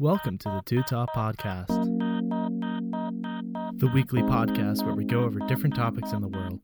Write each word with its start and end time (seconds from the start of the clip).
Welcome 0.00 0.38
to 0.38 0.48
the 0.48 0.62
Two 0.64 0.84
Top 0.84 1.08
Podcast, 1.12 1.66
the 3.78 3.88
weekly 3.88 4.22
podcast 4.22 4.84
where 4.84 4.94
we 4.94 5.04
go 5.04 5.24
over 5.24 5.40
different 5.48 5.74
topics 5.74 6.12
in 6.12 6.22
the 6.22 6.28
world. 6.28 6.60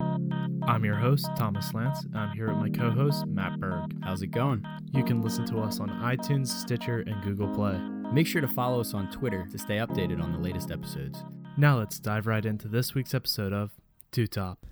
I'm 0.68 0.84
your 0.84 0.94
host, 0.94 1.28
Thomas 1.36 1.74
Lance. 1.74 2.04
and 2.04 2.16
I'm 2.16 2.30
here 2.36 2.46
with 2.46 2.58
my 2.58 2.68
co 2.68 2.90
host, 2.92 3.26
Matt 3.26 3.58
Berg. 3.58 3.92
How's 4.04 4.22
it 4.22 4.28
going? 4.28 4.64
You 4.92 5.02
can 5.02 5.20
listen 5.20 5.44
to 5.46 5.58
us 5.58 5.80
on 5.80 5.88
iTunes, 5.88 6.46
Stitcher, 6.46 7.00
and 7.00 7.20
Google 7.24 7.48
Play. 7.48 7.76
Make 8.12 8.28
sure 8.28 8.40
to 8.40 8.46
follow 8.46 8.80
us 8.80 8.94
on 8.94 9.10
Twitter 9.10 9.48
to 9.50 9.58
stay 9.58 9.78
updated 9.78 10.22
on 10.22 10.32
the 10.32 10.38
latest 10.38 10.70
episodes. 10.70 11.24
Now 11.56 11.78
let's 11.78 11.98
dive 11.98 12.28
right 12.28 12.44
into 12.46 12.68
this 12.68 12.94
week's 12.94 13.14
episode 13.14 13.52
of 13.52 13.72
Two 14.12 14.28
Top. 14.28 14.64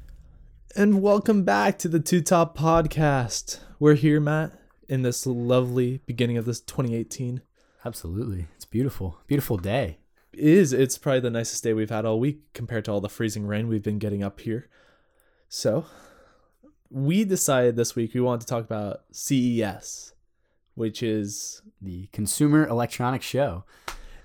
And 0.76 1.02
welcome 1.02 1.42
back 1.42 1.80
to 1.80 1.88
the 1.88 2.00
Two 2.00 2.20
Top 2.20 2.56
Podcast. 2.56 3.58
We're 3.80 3.94
here, 3.94 4.20
Matt, 4.20 4.52
in 4.88 5.02
this 5.02 5.26
lovely 5.26 6.00
beginning 6.06 6.36
of 6.36 6.44
this 6.44 6.60
2018. 6.60 7.42
Absolutely. 7.84 8.46
It's 8.56 8.64
beautiful. 8.64 9.18
Beautiful 9.26 9.56
day. 9.56 9.98
It 10.32 10.40
is 10.40 10.72
it's 10.72 10.96
probably 10.98 11.20
the 11.20 11.30
nicest 11.30 11.62
day 11.64 11.72
we've 11.74 11.90
had 11.90 12.04
all 12.04 12.18
week 12.20 12.40
compared 12.54 12.84
to 12.86 12.92
all 12.92 13.00
the 13.00 13.08
freezing 13.08 13.46
rain 13.46 13.68
we've 13.68 13.82
been 13.82 13.98
getting 13.98 14.22
up 14.22 14.40
here. 14.40 14.68
So, 15.48 15.84
we 16.90 17.24
decided 17.24 17.76
this 17.76 17.94
week 17.94 18.14
we 18.14 18.20
wanted 18.20 18.42
to 18.42 18.46
talk 18.46 18.64
about 18.64 19.02
CES, 19.12 20.12
which 20.74 21.02
is 21.02 21.60
The 21.80 22.06
Consumer 22.12 22.66
Electronics 22.66 23.26
Show. 23.26 23.64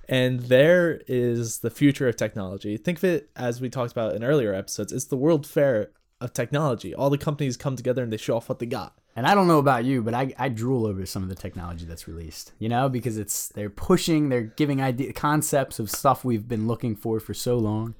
and 0.07 0.39
there 0.41 1.01
is 1.07 1.59
the 1.59 1.69
future 1.69 2.07
of 2.07 2.15
technology. 2.15 2.77
Think 2.77 2.99
of 2.99 3.03
it 3.03 3.29
as 3.35 3.59
we 3.59 3.69
talked 3.69 3.91
about 3.91 4.15
in 4.15 4.23
earlier 4.23 4.53
episodes. 4.53 4.93
It's 4.93 5.05
the 5.05 5.17
World 5.17 5.45
Fair 5.45 5.89
of 6.21 6.31
technology. 6.31 6.95
All 6.95 7.09
the 7.09 7.17
companies 7.17 7.57
come 7.57 7.75
together 7.75 8.03
and 8.03 8.13
they 8.13 8.17
show 8.17 8.37
off 8.37 8.47
what 8.47 8.59
they 8.59 8.65
got. 8.65 8.97
And 9.17 9.25
I 9.25 9.33
don't 9.33 9.47
know 9.47 9.57
about 9.57 9.83
you, 9.83 10.03
but 10.03 10.13
I, 10.13 10.31
I 10.37 10.47
drool 10.47 10.85
over 10.85 11.03
some 11.07 11.23
of 11.23 11.29
the 11.29 11.33
technology 11.35 11.85
that's 11.85 12.07
released, 12.07 12.53
you 12.59 12.69
know, 12.69 12.87
because 12.87 13.17
it's 13.17 13.47
they're 13.49 13.67
pushing, 13.67 14.29
they're 14.29 14.43
giving 14.43 14.79
idea 14.79 15.11
concepts 15.11 15.79
of 15.79 15.89
stuff 15.89 16.23
we've 16.23 16.47
been 16.47 16.67
looking 16.67 16.95
for 16.95 17.19
for 17.19 17.33
so 17.33 17.57
long. 17.57 17.95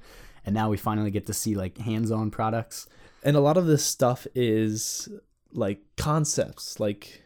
And 0.46 0.54
now 0.54 0.70
we 0.70 0.76
finally 0.76 1.10
get 1.10 1.26
to 1.26 1.34
see 1.34 1.56
like 1.56 1.76
hands-on 1.78 2.30
products. 2.30 2.86
and 3.24 3.36
a 3.36 3.40
lot 3.40 3.56
of 3.56 3.66
this 3.66 3.84
stuff 3.84 4.28
is 4.36 5.08
like 5.52 5.80
concepts 5.96 6.78
like 6.78 7.22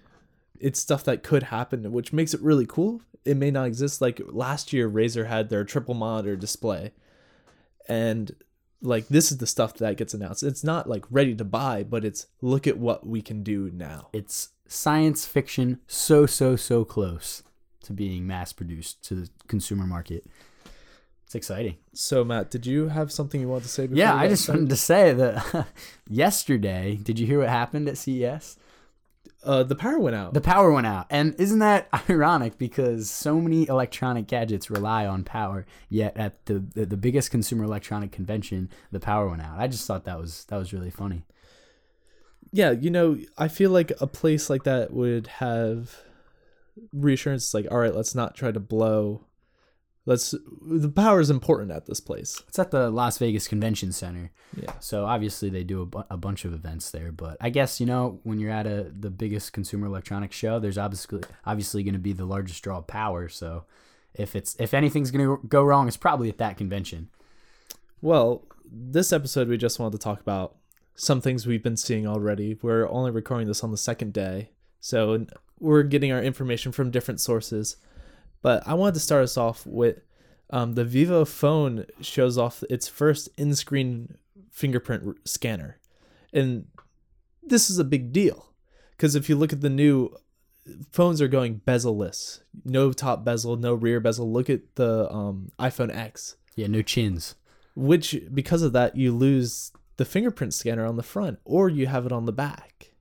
it's 0.58 0.80
stuff 0.80 1.04
that 1.04 1.22
could 1.22 1.42
happen 1.44 1.90
which 1.92 2.12
makes 2.12 2.32
it 2.32 2.40
really 2.40 2.64
cool 2.66 3.02
it 3.24 3.36
may 3.36 3.50
not 3.50 3.66
exist 3.66 4.00
like 4.00 4.20
last 4.28 4.72
year 4.72 4.88
razer 4.88 5.26
had 5.26 5.48
their 5.48 5.64
triple 5.64 5.94
monitor 5.94 6.36
display 6.36 6.92
and 7.88 8.36
like 8.82 9.06
this 9.08 9.30
is 9.32 9.38
the 9.38 9.46
stuff 9.46 9.74
that 9.74 9.96
gets 9.96 10.12
announced 10.12 10.42
it's 10.42 10.64
not 10.64 10.88
like 10.88 11.04
ready 11.10 11.34
to 11.34 11.44
buy 11.44 11.82
but 11.82 12.04
it's 12.04 12.26
look 12.40 12.66
at 12.66 12.76
what 12.78 13.06
we 13.06 13.22
can 13.22 13.42
do 13.42 13.70
now 13.72 14.08
It's 14.12 14.50
science 14.66 15.24
fiction 15.26 15.78
so 15.86 16.26
so 16.26 16.56
so 16.56 16.84
close 16.84 17.42
to 17.84 17.92
being 17.92 18.26
mass 18.26 18.52
produced 18.52 19.02
to 19.04 19.14
the 19.14 19.28
consumer 19.48 19.84
market. 19.86 20.24
It's 21.26 21.34
exciting. 21.34 21.76
so 21.94 22.24
matt 22.24 22.50
did 22.50 22.66
you 22.66 22.88
have 22.88 23.10
something 23.12 23.40
you 23.40 23.48
wanted 23.48 23.64
to 23.64 23.68
say 23.70 23.86
before 23.86 23.98
Yeah, 23.98 24.14
I 24.14 24.28
just 24.28 24.42
started? 24.44 24.60
wanted 24.62 24.70
to 24.70 24.76
say 24.76 25.12
that 25.14 25.66
yesterday, 26.08 26.98
did 27.02 27.18
you 27.18 27.26
hear 27.26 27.38
what 27.40 27.48
happened 27.48 27.88
at 27.88 27.96
CES? 27.98 28.56
Uh 29.44 29.62
the 29.64 29.74
power 29.74 29.98
went 29.98 30.14
out 30.16 30.34
The 30.34 30.40
power 30.40 30.70
went 30.72 30.86
out. 30.86 31.06
And 31.10 31.34
isn't 31.38 31.58
that 31.58 31.88
ironic 32.10 32.58
because 32.58 33.10
so 33.10 33.40
many 33.40 33.68
electronic 33.68 34.26
gadgets 34.26 34.70
rely 34.70 35.06
on 35.06 35.24
power, 35.24 35.66
yet 35.88 36.16
at 36.16 36.44
the, 36.46 36.60
the 36.60 36.86
the 36.86 36.96
biggest 36.96 37.30
consumer 37.30 37.64
electronic 37.64 38.12
convention, 38.12 38.70
the 38.90 39.00
power 39.00 39.28
went 39.28 39.42
out. 39.42 39.58
I 39.58 39.66
just 39.68 39.86
thought 39.86 40.04
that 40.04 40.18
was 40.20 40.44
that 40.46 40.56
was 40.58 40.72
really 40.72 40.90
funny. 40.90 41.24
yeah, 42.52 42.70
you 42.70 42.90
know, 42.90 43.18
I 43.38 43.48
feel 43.48 43.70
like 43.70 43.92
a 44.00 44.06
place 44.06 44.50
like 44.50 44.64
that 44.64 44.92
would 44.92 45.26
have 45.26 46.02
reassurance 46.92 47.52
like, 47.54 47.66
all 47.70 47.78
right, 47.78 47.94
let's 47.94 48.14
not 48.14 48.34
try 48.34 48.50
to 48.52 48.60
blow. 48.60 49.24
Let's 50.04 50.34
the 50.60 50.88
power 50.88 51.20
is 51.20 51.30
important 51.30 51.70
at 51.70 51.86
this 51.86 52.00
place. 52.00 52.42
It's 52.48 52.58
at 52.58 52.72
the 52.72 52.90
Las 52.90 53.18
Vegas 53.18 53.46
Convention 53.46 53.92
Center. 53.92 54.32
Yeah. 54.60 54.72
So 54.80 55.04
obviously 55.04 55.48
they 55.48 55.62
do 55.62 55.82
a, 55.82 55.86
bu- 55.86 56.02
a 56.10 56.16
bunch 56.16 56.44
of 56.44 56.52
events 56.52 56.90
there, 56.90 57.12
but 57.12 57.36
I 57.40 57.50
guess 57.50 57.78
you 57.78 57.86
know 57.86 58.18
when 58.24 58.40
you're 58.40 58.50
at 58.50 58.66
a 58.66 58.90
the 58.98 59.10
biggest 59.10 59.52
consumer 59.52 59.86
electronics 59.86 60.34
show, 60.34 60.58
there's 60.58 60.78
obviously 60.78 61.20
obviously 61.46 61.84
going 61.84 61.92
to 61.92 62.00
be 62.00 62.12
the 62.12 62.24
largest 62.24 62.64
draw 62.64 62.78
of 62.78 62.88
power. 62.88 63.28
So 63.28 63.64
if 64.14 64.34
it's 64.34 64.56
if 64.58 64.74
anything's 64.74 65.12
going 65.12 65.24
to 65.24 65.40
go 65.46 65.62
wrong, 65.62 65.86
it's 65.86 65.96
probably 65.96 66.28
at 66.28 66.38
that 66.38 66.56
convention. 66.56 67.08
Well, 68.00 68.44
this 68.64 69.12
episode 69.12 69.46
we 69.46 69.56
just 69.56 69.78
wanted 69.78 69.92
to 69.92 70.02
talk 70.02 70.20
about 70.20 70.56
some 70.96 71.20
things 71.20 71.46
we've 71.46 71.62
been 71.62 71.76
seeing 71.76 72.08
already. 72.08 72.58
We're 72.60 72.88
only 72.88 73.12
recording 73.12 73.46
this 73.46 73.62
on 73.62 73.70
the 73.70 73.76
second 73.76 74.12
day, 74.12 74.50
so 74.80 75.26
we're 75.60 75.84
getting 75.84 76.10
our 76.10 76.22
information 76.22 76.72
from 76.72 76.90
different 76.90 77.20
sources. 77.20 77.76
But 78.42 78.66
I 78.66 78.74
wanted 78.74 78.94
to 78.94 79.00
start 79.00 79.22
us 79.22 79.36
off 79.36 79.64
with 79.66 80.00
um, 80.50 80.74
the 80.74 80.84
Vivo 80.84 81.24
phone 81.24 81.86
shows 82.00 82.36
off 82.36 82.62
its 82.68 82.88
first 82.88 83.28
in-screen 83.38 84.16
fingerprint 84.50 85.16
scanner, 85.26 85.78
and 86.32 86.66
this 87.42 87.70
is 87.70 87.78
a 87.78 87.84
big 87.84 88.12
deal 88.12 88.52
because 88.92 89.14
if 89.14 89.28
you 89.28 89.36
look 89.36 89.52
at 89.52 89.60
the 89.62 89.70
new 89.70 90.14
phones 90.90 91.20
are 91.22 91.28
going 91.28 91.54
bezel-less, 91.64 92.42
no 92.64 92.92
top 92.92 93.24
bezel, 93.24 93.56
no 93.56 93.74
rear 93.74 93.98
bezel. 94.00 94.30
Look 94.30 94.50
at 94.50 94.74
the 94.76 95.10
um, 95.10 95.50
iPhone 95.58 95.94
X 95.94 96.36
Yeah, 96.54 96.66
no 96.66 96.82
chins. 96.82 97.34
which 97.74 98.22
because 98.32 98.62
of 98.62 98.72
that 98.74 98.94
you 98.96 99.12
lose 99.12 99.72
the 99.96 100.04
fingerprint 100.04 100.54
scanner 100.54 100.84
on 100.84 100.96
the 100.96 101.02
front 101.02 101.38
or 101.44 101.68
you 101.68 101.86
have 101.86 102.06
it 102.06 102.12
on 102.12 102.26
the 102.26 102.32
back 102.32 102.92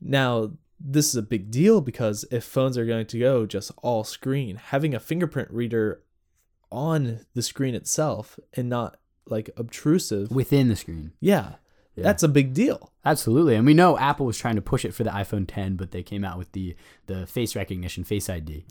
now 0.00 0.52
this 0.84 1.08
is 1.08 1.16
a 1.16 1.22
big 1.22 1.50
deal 1.50 1.80
because 1.80 2.24
if 2.30 2.42
phones 2.44 2.76
are 2.76 2.84
going 2.86 3.06
to 3.06 3.18
go 3.18 3.46
just 3.46 3.70
all 3.82 4.02
screen 4.04 4.56
having 4.56 4.94
a 4.94 5.00
fingerprint 5.00 5.48
reader 5.50 6.02
on 6.70 7.20
the 7.34 7.42
screen 7.42 7.74
itself 7.74 8.38
and 8.54 8.68
not 8.68 8.96
like 9.26 9.50
obtrusive 9.56 10.30
within 10.30 10.68
the 10.68 10.76
screen. 10.76 11.12
yeah, 11.20 11.54
Yeah. 11.94 12.02
that's 12.04 12.22
a 12.22 12.28
big 12.28 12.52
deal 12.54 12.90
Absolutely, 13.04 13.54
and 13.56 13.66
we 13.66 13.74
know 13.74 13.98
Apple 13.98 14.26
was 14.26 14.38
trying 14.38 14.54
to 14.56 14.62
push 14.62 14.84
it 14.84 14.94
for 14.94 15.02
the 15.04 15.10
iPhone 15.10 15.44
10, 15.46 15.74
but 15.76 15.90
they 15.90 16.02
came 16.04 16.24
out 16.24 16.38
with 16.38 16.52
the 16.52 16.74
the 17.06 17.26
face 17.26 17.54
recognition, 17.56 18.04
Face 18.04 18.28
ID, 18.30 18.64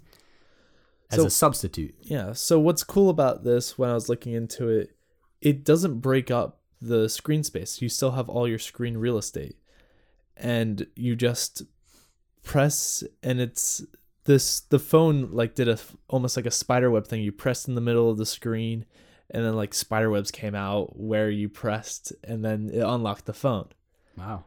as 1.09 1.19
So- 1.19 1.25
a 1.25 1.29
substitute. 1.29 1.95
Yeah. 2.01 2.31
So 2.33 2.57
what's 2.59 2.83
cool 2.83 3.09
about 3.09 3.43
this 3.43 3.77
when 3.77 3.89
I 3.89 3.93
was 3.93 4.07
looking 4.09 4.33
into 4.33 4.69
it, 4.69 4.95
it 5.41 5.63
doesn't 5.65 5.99
break 5.99 6.31
up 6.31 6.61
the 6.81 7.09
screen 7.09 7.43
space. 7.43 7.81
You 7.81 7.89
still 7.89 8.11
have 8.11 8.29
all 8.29 8.47
your 8.47 8.57
screen 8.59 8.97
real 8.97 9.17
estate. 9.17 9.57
And 10.37 10.87
you 10.95 11.15
just 11.15 11.63
press 12.43 13.03
and 13.23 13.39
it's 13.39 13.83
this 14.25 14.61
the 14.61 14.79
phone 14.79 15.29
like 15.31 15.55
did 15.55 15.67
a 15.67 15.77
almost 16.07 16.37
like 16.37 16.45
a 16.45 16.51
spider 16.51 16.89
web 16.91 17.07
thing. 17.07 17.21
You 17.21 17.31
pressed 17.31 17.67
in 17.67 17.75
the 17.75 17.81
middle 17.81 18.09
of 18.09 18.17
the 18.17 18.25
screen 18.25 18.85
and 19.29 19.45
then 19.45 19.55
like 19.55 19.73
spider 19.73 20.09
webs 20.09 20.31
came 20.31 20.55
out 20.55 20.99
where 20.99 21.29
you 21.29 21.49
pressed 21.49 22.13
and 22.23 22.43
then 22.43 22.69
it 22.73 22.81
unlocked 22.81 23.25
the 23.25 23.33
phone. 23.33 23.69
Wow. 24.17 24.45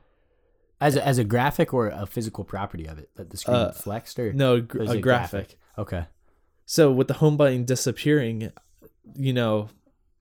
As 0.80 0.96
a, 0.96 1.06
as 1.06 1.18
a 1.18 1.24
graphic 1.24 1.72
or 1.72 1.88
a 1.88 2.06
physical 2.06 2.44
property 2.44 2.86
of 2.86 2.98
it 2.98 3.10
that 3.14 3.30
the 3.30 3.36
screen 3.36 3.56
Uh, 3.56 3.72
flexed 3.72 4.18
or 4.18 4.32
No, 4.32 4.60
gr- 4.60 4.82
or 4.82 4.84
a 4.84 4.90
it 4.92 5.00
graphic. 5.00 5.58
Okay. 5.78 6.06
So 6.66 6.92
with 6.92 7.08
the 7.08 7.14
home 7.14 7.36
button 7.36 7.64
disappearing, 7.64 8.52
you 9.16 9.32
know, 9.32 9.68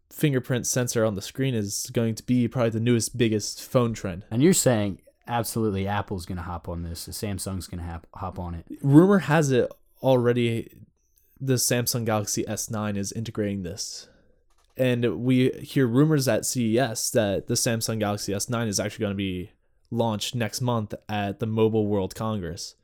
fingerprint 0.09 0.67
sensor 0.67 1.03
on 1.03 1.15
the 1.15 1.21
screen 1.21 1.55
is 1.55 1.89
going 1.91 2.15
to 2.15 2.23
be 2.23 2.47
probably 2.47 2.69
the 2.69 2.79
newest, 2.79 3.17
biggest 3.17 3.63
phone 3.63 3.93
trend. 3.93 4.25
And 4.31 4.41
you're 4.43 4.53
saying 4.53 5.01
absolutely 5.27 5.87
Apple's 5.87 6.25
going 6.25 6.37
to 6.37 6.43
hop 6.43 6.67
on 6.67 6.83
this, 6.83 7.07
Samsung's 7.07 7.67
going 7.67 7.83
to 7.83 7.89
hop 7.89 8.07
hop 8.15 8.39
on 8.39 8.55
it. 8.55 8.65
Rumor 8.81 9.19
has 9.19 9.51
it 9.51 9.71
already 10.01 10.69
the 11.39 11.55
Samsung 11.55 12.05
Galaxy 12.05 12.43
S9 12.43 12.97
is 12.97 13.11
integrating 13.11 13.63
this. 13.63 14.07
And 14.77 15.23
we 15.23 15.49
hear 15.61 15.85
rumors 15.85 16.27
at 16.27 16.45
CES 16.45 17.11
that 17.11 17.47
the 17.47 17.53
Samsung 17.53 17.99
Galaxy 17.99 18.33
S9 18.33 18.67
is 18.67 18.79
actually 18.79 19.03
going 19.03 19.13
to 19.13 19.17
be 19.17 19.51
launched 19.91 20.35
next 20.35 20.61
month 20.61 20.93
at 21.07 21.39
the 21.39 21.45
Mobile 21.45 21.85
World 21.85 22.15
Congress. 22.15 22.75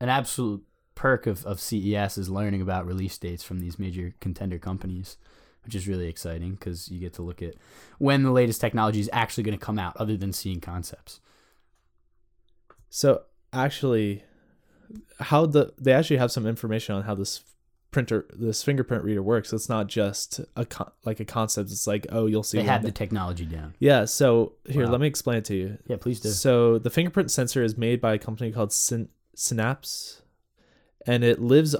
An 0.00 0.08
absolute 0.08 0.64
perk 0.94 1.26
of, 1.26 1.44
of 1.44 1.60
CES 1.60 2.18
is 2.18 2.30
learning 2.30 2.62
about 2.62 2.86
release 2.86 3.18
dates 3.18 3.42
from 3.42 3.60
these 3.60 3.78
major 3.78 4.14
contender 4.20 4.58
companies, 4.58 5.16
which 5.64 5.74
is 5.74 5.86
really 5.86 6.08
exciting 6.08 6.52
because 6.52 6.88
you 6.88 7.00
get 7.00 7.14
to 7.14 7.22
look 7.22 7.42
at 7.42 7.54
when 7.98 8.22
the 8.22 8.32
latest 8.32 8.60
technology 8.60 9.00
is 9.00 9.10
actually 9.12 9.44
going 9.44 9.58
to 9.58 9.64
come 9.64 9.78
out, 9.78 9.96
other 9.96 10.16
than 10.16 10.32
seeing 10.32 10.60
concepts. 10.60 11.20
So 12.90 13.22
actually, 13.52 14.24
how 15.20 15.46
the 15.46 15.72
they 15.78 15.92
actually 15.92 16.16
have 16.18 16.32
some 16.32 16.46
information 16.46 16.94
on 16.94 17.02
how 17.02 17.14
this 17.14 17.42
printer, 17.90 18.26
this 18.34 18.62
fingerprint 18.62 19.02
reader 19.04 19.22
works. 19.22 19.52
It's 19.52 19.68
not 19.68 19.86
just 19.86 20.40
a 20.56 20.64
con- 20.66 20.90
like 21.04 21.20
a 21.20 21.24
concept. 21.24 21.70
It's 21.70 21.86
like 21.86 22.06
oh, 22.10 22.26
you'll 22.26 22.42
see. 22.42 22.58
They 22.58 22.64
had 22.64 22.82
the 22.82 22.90
technology 22.92 23.44
down. 23.46 23.74
yeah. 23.78 24.04
So 24.04 24.54
here, 24.66 24.84
Wow. 24.84 24.92
let 24.92 25.00
me 25.00 25.06
explain 25.06 25.38
it 25.38 25.44
to 25.46 25.54
you. 25.56 25.78
Yeah, 25.86 25.96
please 25.96 26.20
do. 26.20 26.28
So 26.30 26.78
the 26.78 26.90
fingerprint 26.90 27.30
sensor 27.30 27.62
is 27.62 27.76
made 27.78 28.00
by 28.00 28.14
a 28.14 28.18
company 28.18 28.52
called 28.52 28.72
Syn- 28.72 29.08
Synaptics, 29.36 30.20
and 31.06 31.24
it 31.24 31.40
lives 31.40 31.74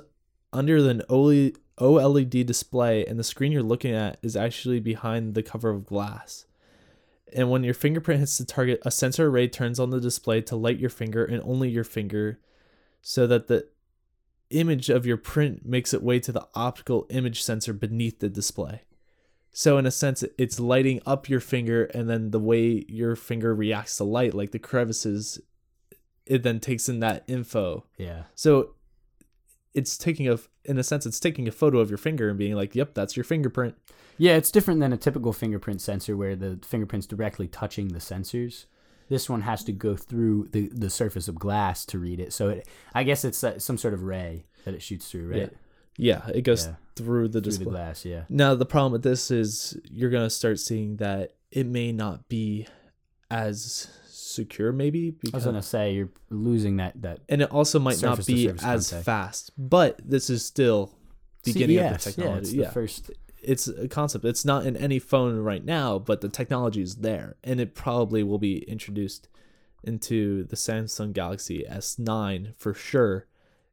under 0.52 0.76
an 0.78 1.02
OLED 1.08 2.46
display, 2.46 3.05
and 3.05 3.19
the 3.19 3.25
screen 3.25 3.52
you're 3.52 3.62
looking 3.62 3.93
at 3.94 4.19
is 4.22 4.37
actually 4.37 4.81
behind 4.81 5.34
the 5.34 5.43
cover 5.43 5.70
of 5.70 5.84
glass. 5.87 6.46
And 7.33 7.51
when 7.51 7.65
your 7.65 7.75
fingerprint 7.75 8.21
hits 8.21 8.39
the 8.39 8.45
target, 8.45 8.81
a 8.85 8.91
sensor 8.91 9.27
array 9.27 9.49
turns 9.49 9.79
on 9.79 9.91
the 9.91 10.01
display 10.01 10.41
to 10.43 10.57
light 10.57 10.79
your 10.79 10.91
finger 10.91 11.25
and 11.25 11.43
only 11.43 11.69
your 11.69 11.85
finger, 11.85 12.39
so 13.03 13.27
that 13.27 13.49
the 13.49 13.69
image 14.51 14.89
of 14.89 15.05
your 15.05 15.17
print 15.17 15.67
makes 15.67 15.93
its 15.93 16.03
way 16.03 16.19
to 16.21 16.33
the 16.33 16.47
optical 16.55 17.07
image 17.11 17.43
sensor 17.43 17.73
beneath 17.73 18.21
the 18.21 18.29
display. 18.29 18.83
So 19.53 19.77
in 19.77 19.87
a 19.87 19.91
sense, 19.91 20.25
it's 20.39 20.61
lighting 20.61 21.01
up 21.05 21.29
your 21.29 21.41
finger, 21.41 21.85
and 21.87 22.09
then 22.09 22.31
the 22.31 22.41
way 22.41 22.85
your 22.89 23.17
finger 23.17 23.55
reacts 23.55 23.97
to 23.97 24.05
light, 24.05 24.35
like 24.35 24.53
the 24.53 24.59
crevices, 24.59 25.41
it 26.27 26.43
then 26.43 26.61
takes 26.61 26.89
in 26.89 27.01
that 27.01 27.25
info. 27.27 27.85
Yeah. 27.97 28.25
So 28.35 28.75
it's 29.79 29.97
taking 29.97 30.29
a, 30.29 30.39
in 30.65 30.77
a 30.79 30.83
sense, 30.83 31.07
it's 31.07 31.21
taking 31.21 31.49
a 31.49 31.53
photo 31.53 31.79
of 31.79 31.89
your 31.91 31.99
finger 31.99 32.29
and 32.29 32.39
being 32.39 32.55
like, 32.55 32.75
"Yep, 32.75 32.95
that's 32.95 33.17
your 33.17 33.25
fingerprint." 33.25 33.75
Yeah, 34.19 34.35
it's 34.37 34.51
different 34.51 34.81
than 34.81 34.93
a 34.93 34.97
typical 34.97 35.33
fingerprint 35.33 35.81
sensor 35.81 36.17
where 36.17 36.35
the 36.37 36.59
fingerprint's 36.67 37.07
directly 37.07 37.47
touching 37.49 37.89
the 37.89 38.01
sensors. 38.01 38.67
This 39.09 39.31
one 39.31 39.43
has 39.43 39.65
to 39.65 39.73
go 39.73 39.97
through 39.97 40.49
the, 40.53 40.69
the 40.75 40.91
surface 40.91 41.29
of 41.29 41.37
glass 41.39 41.87
to 41.87 41.99
read 41.99 42.21
it. 42.21 42.33
So 42.33 42.49
it, 42.51 42.69
I 42.95 43.05
guess 43.05 43.25
it's 43.25 43.43
uh, 43.43 43.59
some 43.59 43.79
sort 43.79 43.95
of 43.95 44.03
ray 44.03 44.45
that 44.65 44.75
it 44.75 44.83
shoots 44.83 45.11
through, 45.11 45.29
right? 45.31 45.53
Yeah, 45.97 46.27
it 46.29 46.43
goes 46.43 46.67
Yeah. 46.67 46.75
through 46.97 47.29
the 47.29 47.41
Through 47.41 47.43
display. 47.51 47.65
the 47.65 47.71
glass, 47.71 48.05
yeah. 48.05 48.25
Now 48.29 48.55
the 48.55 48.67
problem 48.67 48.93
with 48.93 49.03
this 49.05 49.31
is 49.31 49.79
you're 49.91 50.11
gonna 50.11 50.29
start 50.31 50.59
seeing 50.61 50.97
that 50.97 51.33
it 51.51 51.67
may 51.67 51.91
not 51.93 52.29
be 52.29 52.67
as 53.31 53.89
secure, 54.38 54.73
maybe 54.73 55.02
I 55.08 55.11
was 55.11 55.17
because, 55.31 55.44
gonna 55.44 55.62
say 55.62 55.94
you're 55.94 56.11
losing 56.31 56.76
that 56.79 56.93
that 57.02 57.20
and 57.29 57.43
it 57.43 57.50
also 57.50 57.79
might 57.79 58.00
not 58.02 58.25
be 58.26 58.49
as 58.49 58.61
contact. 58.90 59.05
fast. 59.05 59.50
But 59.56 60.00
this 60.05 60.31
is 60.31 60.44
still 60.44 60.93
beginning 61.44 61.79
of 61.79 61.93
the 61.93 61.99
CES, 61.99 62.06
Yeah, 62.06 62.12
technology. 62.25 62.40
it's 62.40 62.52
Yeah, 62.55 62.67
the 62.67 62.73
first. 62.73 63.11
it's 63.43 63.67
a 63.69 63.88
concept. 63.88 64.25
It's 64.25 64.44
not 64.44 64.67
in 64.67 64.76
any 64.76 64.99
phone 64.99 65.37
right 65.38 65.64
now, 65.64 65.99
but 65.99 66.20
the 66.20 66.29
technology 66.29 66.82
is 66.82 66.96
there, 66.96 67.37
and 67.44 67.61
it 67.61 67.75
probably 67.75 68.23
will 68.23 68.38
be 68.38 68.58
introduced 68.75 69.29
into 69.85 70.44
the 70.44 70.56
Samsung 70.56 71.12
Galaxy 71.12 71.64
S9 71.69 72.55
for 72.56 72.75
sure, 72.75 73.26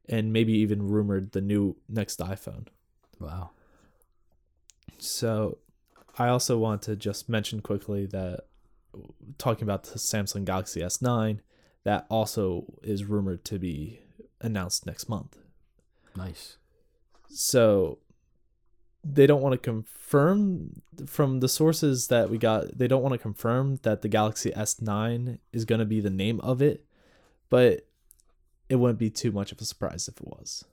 and 0.08 0.32
maybe 0.32 0.52
even 0.52 0.86
rumored 0.88 1.32
the 1.32 1.40
new 1.40 1.76
next 1.88 2.20
iPhone. 2.20 2.66
Wow. 3.18 3.50
So, 4.98 5.58
I 6.18 6.28
also 6.28 6.56
want 6.58 6.80
to 6.82 6.96
just 6.96 7.28
mention 7.28 7.60
quickly 7.60 8.06
that 8.06 8.46
talking 9.38 9.64
about 9.64 9.84
the 9.84 9.98
Samsung 9.98 10.44
Galaxy 10.44 10.80
S9, 10.80 11.40
that 11.84 12.06
also 12.10 12.64
is 12.82 13.04
rumored 13.04 13.44
to 13.46 13.58
be 13.58 14.00
announced 14.40 14.86
next 14.86 15.08
month. 15.08 15.38
Nice. 16.16 16.56
So, 17.28 17.98
they 19.04 19.26
don't 19.26 19.42
want 19.42 19.52
to 19.52 19.58
confirm 19.58 20.82
from 21.06 21.40
the 21.40 21.48
sources 21.48 22.08
that 22.08 22.28
we 22.30 22.38
got, 22.38 22.76
they 22.76 22.88
don't 22.88 23.02
want 23.02 23.12
to 23.12 23.18
confirm 23.18 23.76
that 23.82 24.02
the 24.02 24.08
Galaxy 24.08 24.50
S9 24.50 25.38
is 25.52 25.64
going 25.64 25.78
to 25.78 25.84
be 25.84 26.00
the 26.00 26.10
name 26.10 26.40
of 26.40 26.60
it, 26.60 26.84
but 27.50 27.86
it 28.68 28.76
wouldn't 28.76 28.98
be 28.98 29.10
too 29.10 29.30
much 29.30 29.52
of 29.52 29.60
a 29.60 29.64
surprise 29.64 30.08
if 30.08 30.16
it 30.20 30.26
was. 30.26 30.64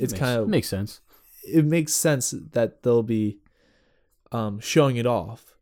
It's 0.00 0.12
Makes- 0.12 0.20
kind 0.20 0.40
of 0.40 0.48
makes 0.48 0.68
sense. 0.68 1.00
it 1.46 1.64
makes 1.64 1.92
sense 1.92 2.30
that 2.52 2.82
they'll 2.82 3.02
be 3.02 3.38
um, 4.32 4.58
showing 4.60 4.96
it 4.96 5.06
off 5.06 5.53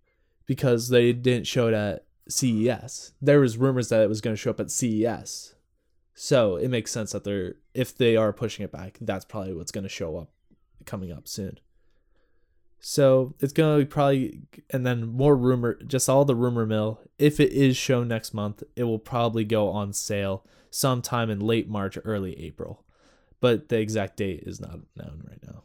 because 0.46 0.88
they 0.88 1.12
didn't 1.12 1.46
show 1.46 1.68
it 1.68 1.74
at 1.74 2.04
CES. 2.28 3.12
There 3.20 3.40
was 3.40 3.56
rumors 3.56 3.88
that 3.88 4.02
it 4.02 4.08
was 4.08 4.20
going 4.20 4.34
to 4.34 4.40
show 4.40 4.50
up 4.50 4.60
at 4.60 4.70
CES, 4.70 5.54
so 6.14 6.56
it 6.56 6.68
makes 6.68 6.90
sense 6.90 7.12
that 7.12 7.24
they're 7.24 7.54
if 7.74 7.96
they 7.96 8.16
are 8.16 8.32
pushing 8.32 8.64
it 8.64 8.72
back, 8.72 8.98
that's 9.00 9.24
probably 9.24 9.54
what's 9.54 9.72
going 9.72 9.84
to 9.84 9.88
show 9.88 10.16
up 10.16 10.30
coming 10.84 11.12
up 11.12 11.26
soon. 11.26 11.58
So 12.80 13.34
it's 13.38 13.52
going 13.52 13.78
to 13.78 13.84
be 13.84 13.88
probably 13.88 14.42
and 14.70 14.84
then 14.84 15.06
more 15.06 15.36
rumor, 15.36 15.78
just 15.86 16.08
all 16.08 16.24
the 16.24 16.34
rumor 16.34 16.66
mill. 16.66 17.00
If 17.18 17.38
it 17.38 17.52
is 17.52 17.76
shown 17.76 18.08
next 18.08 18.34
month, 18.34 18.62
it 18.76 18.84
will 18.84 18.98
probably 18.98 19.44
go 19.44 19.68
on 19.68 19.92
sale 19.92 20.44
sometime 20.70 21.30
in 21.30 21.38
late 21.38 21.68
March, 21.68 21.96
early 22.04 22.38
April 22.40 22.84
but 23.42 23.68
the 23.68 23.78
exact 23.78 24.16
date 24.16 24.44
is 24.46 24.60
not 24.60 24.78
known 24.96 25.24
right 25.28 25.40
now. 25.44 25.64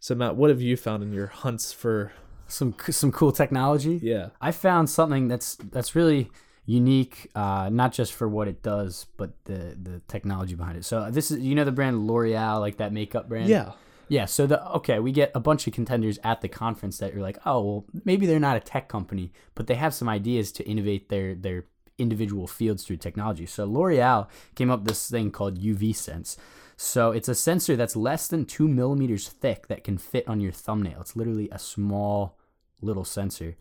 So 0.00 0.14
Matt, 0.14 0.34
what 0.34 0.50
have 0.50 0.62
you 0.62 0.76
found 0.76 1.02
in 1.04 1.12
your 1.12 1.28
hunts 1.28 1.72
for? 1.72 2.12
Some 2.48 2.74
some 2.90 3.12
cool 3.12 3.32
technology. 3.32 4.00
Yeah, 4.02 4.28
I 4.40 4.52
found 4.52 4.90
something 4.90 5.28
that's 5.28 5.56
that's 5.56 5.94
really 5.94 6.30
unique, 6.66 7.30
uh, 7.34 7.68
not 7.70 7.92
just 7.92 8.12
for 8.12 8.28
what 8.28 8.48
it 8.48 8.62
does, 8.62 9.06
but 9.16 9.32
the 9.44 9.76
the 9.80 10.00
technology 10.08 10.54
behind 10.54 10.76
it. 10.76 10.84
So 10.84 11.10
this 11.10 11.30
is 11.30 11.40
you 11.40 11.54
know 11.54 11.64
the 11.64 11.72
brand 11.72 12.06
L'Oreal, 12.06 12.60
like 12.60 12.78
that 12.78 12.92
makeup 12.92 13.28
brand. 13.28 13.48
yeah, 13.48 13.72
Yeah, 14.08 14.24
so 14.26 14.46
the 14.46 14.64
okay, 14.72 14.98
we 14.98 15.12
get 15.12 15.30
a 15.34 15.40
bunch 15.40 15.66
of 15.66 15.72
contenders 15.72 16.18
at 16.24 16.40
the 16.40 16.48
conference 16.48 16.98
that 16.98 17.12
you're 17.12 17.22
like, 17.22 17.38
oh 17.44 17.60
well, 17.62 17.84
maybe 18.04 18.26
they're 18.26 18.40
not 18.40 18.56
a 18.56 18.60
tech 18.60 18.88
company, 18.88 19.32
but 19.54 19.66
they 19.66 19.74
have 19.74 19.94
some 19.94 20.08
ideas 20.08 20.52
to 20.52 20.64
innovate 20.64 21.08
their 21.08 21.34
their 21.34 21.64
individual 21.98 22.46
fields 22.46 22.84
through 22.84 22.96
technology. 22.96 23.46
So 23.46 23.64
L'Oreal 23.64 24.28
came 24.54 24.70
up 24.70 24.80
with 24.80 24.88
this 24.88 25.08
thing 25.10 25.30
called 25.30 25.60
UV 25.60 25.94
Sense. 25.94 26.36
So 26.76 27.12
it's 27.12 27.28
a 27.28 27.34
sensor 27.34 27.76
that's 27.76 27.96
less 27.96 28.26
than 28.28 28.44
two 28.44 28.68
millimeters 28.68 29.28
thick 29.28 29.68
that 29.68 29.84
can 29.84 29.98
fit 29.98 30.26
on 30.28 30.40
your 30.40 30.52
thumbnail. 30.52 31.00
It's 31.00 31.16
literally 31.16 31.48
a 31.50 31.58
small 31.58 32.36
little 32.80 33.04
sensor. 33.04 33.56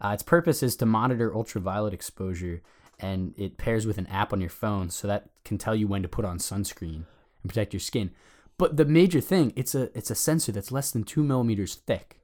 Uh, 0.00 0.10
its 0.10 0.22
purpose 0.22 0.62
is 0.62 0.76
to 0.76 0.86
monitor 0.86 1.34
ultraviolet 1.34 1.94
exposure, 1.94 2.62
and 3.00 3.34
it 3.36 3.56
pairs 3.58 3.86
with 3.86 3.98
an 3.98 4.06
app 4.06 4.32
on 4.32 4.40
your 4.40 4.50
phone, 4.50 4.90
so 4.90 5.08
that 5.08 5.30
can 5.44 5.58
tell 5.58 5.74
you 5.74 5.88
when 5.88 6.02
to 6.02 6.08
put 6.08 6.24
on 6.24 6.38
sunscreen 6.38 7.04
and 7.42 7.48
protect 7.48 7.72
your 7.72 7.80
skin. 7.80 8.10
But 8.56 8.76
the 8.76 8.84
major 8.84 9.20
thing, 9.20 9.52
it's 9.56 9.74
a 9.74 9.96
it's 9.96 10.10
a 10.10 10.14
sensor 10.14 10.52
that's 10.52 10.70
less 10.72 10.90
than 10.90 11.04
two 11.04 11.24
millimeters 11.24 11.74
thick. 11.74 12.20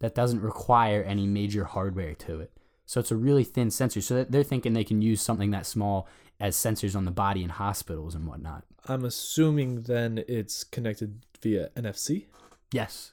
That 0.00 0.14
doesn't 0.14 0.42
require 0.42 1.02
any 1.02 1.26
major 1.26 1.64
hardware 1.64 2.14
to 2.14 2.40
it. 2.40 2.50
So 2.86 3.00
it's 3.00 3.10
a 3.10 3.16
really 3.16 3.44
thin 3.44 3.70
sensor. 3.70 4.00
So 4.00 4.24
they're 4.24 4.42
thinking 4.42 4.72
they 4.72 4.84
can 4.84 5.00
use 5.02 5.20
something 5.22 5.50
that 5.52 5.66
small 5.66 6.06
as 6.40 6.56
sensors 6.56 6.94
on 6.96 7.04
the 7.04 7.10
body 7.10 7.42
in 7.42 7.50
hospitals 7.50 8.14
and 8.14 8.26
whatnot. 8.26 8.64
I'm 8.86 9.04
assuming 9.04 9.82
then 9.82 10.22
it's 10.28 10.64
connected 10.64 11.24
via 11.42 11.70
NFC. 11.76 12.26
Yes. 12.72 13.12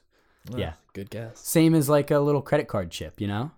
Ah, 0.52 0.56
Yeah. 0.58 0.72
good 0.92 1.08
guess. 1.10 1.38
Same 1.40 1.74
as 1.74 1.88
like 1.88 2.10
a 2.10 2.18
little 2.18 2.42
credit 2.42 2.68
card 2.68 2.90
chip, 2.90 3.20
you 3.20 3.26
know? 3.28 3.52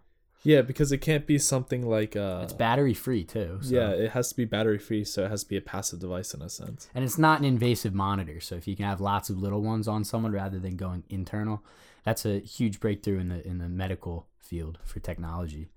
Yeah, 0.46 0.60
because 0.60 0.92
it 0.92 0.98
can't 0.98 1.26
be 1.26 1.38
something 1.38 1.88
like 1.88 2.14
uh, 2.16 2.40
It's 2.44 2.52
battery 2.52 2.92
free 2.92 3.24
too. 3.24 3.60
So. 3.62 3.74
yeah, 3.74 3.88
it 3.88 4.10
has 4.10 4.28
to 4.28 4.36
be 4.36 4.44
battery 4.44 4.78
free, 4.78 5.02
so 5.02 5.24
it 5.24 5.30
has 5.30 5.42
to 5.42 5.48
be 5.48 5.56
a 5.56 5.62
passive 5.62 6.00
device 6.00 6.34
in 6.34 6.42
a 6.42 6.50
sense. 6.50 6.90
And 6.94 7.02
it's 7.02 7.16
not 7.16 7.38
an 7.38 7.46
invasive 7.46 7.94
monitor. 7.94 8.40
So 8.40 8.54
if 8.54 8.68
you 8.68 8.76
can 8.76 8.84
have 8.84 9.00
lots 9.00 9.30
of 9.30 9.38
little 9.38 9.62
ones 9.62 9.88
on 9.88 10.04
someone 10.04 10.32
rather 10.32 10.58
than 10.58 10.76
going 10.76 11.02
internal, 11.08 11.64
that's 12.04 12.26
a 12.26 12.40
huge 12.40 12.78
breakthrough 12.78 13.18
in 13.20 13.30
the 13.30 13.46
in 13.48 13.56
the 13.56 13.70
medical 13.70 14.26
field 14.38 14.78
for 14.84 15.00
technology. 15.00 15.70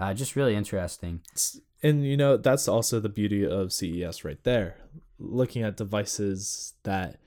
Uh, 0.00 0.14
just 0.14 0.34
really 0.34 0.56
interesting. 0.56 1.20
And 1.82 2.04
you 2.06 2.16
know 2.16 2.36
that's 2.36 2.66
also 2.66 3.00
the 3.00 3.08
beauty 3.08 3.46
of 3.46 3.72
CES 3.72 4.24
right 4.24 4.42
there, 4.44 4.76
looking 5.18 5.62
at 5.62 5.76
devices 5.76 6.74
that 6.84 7.18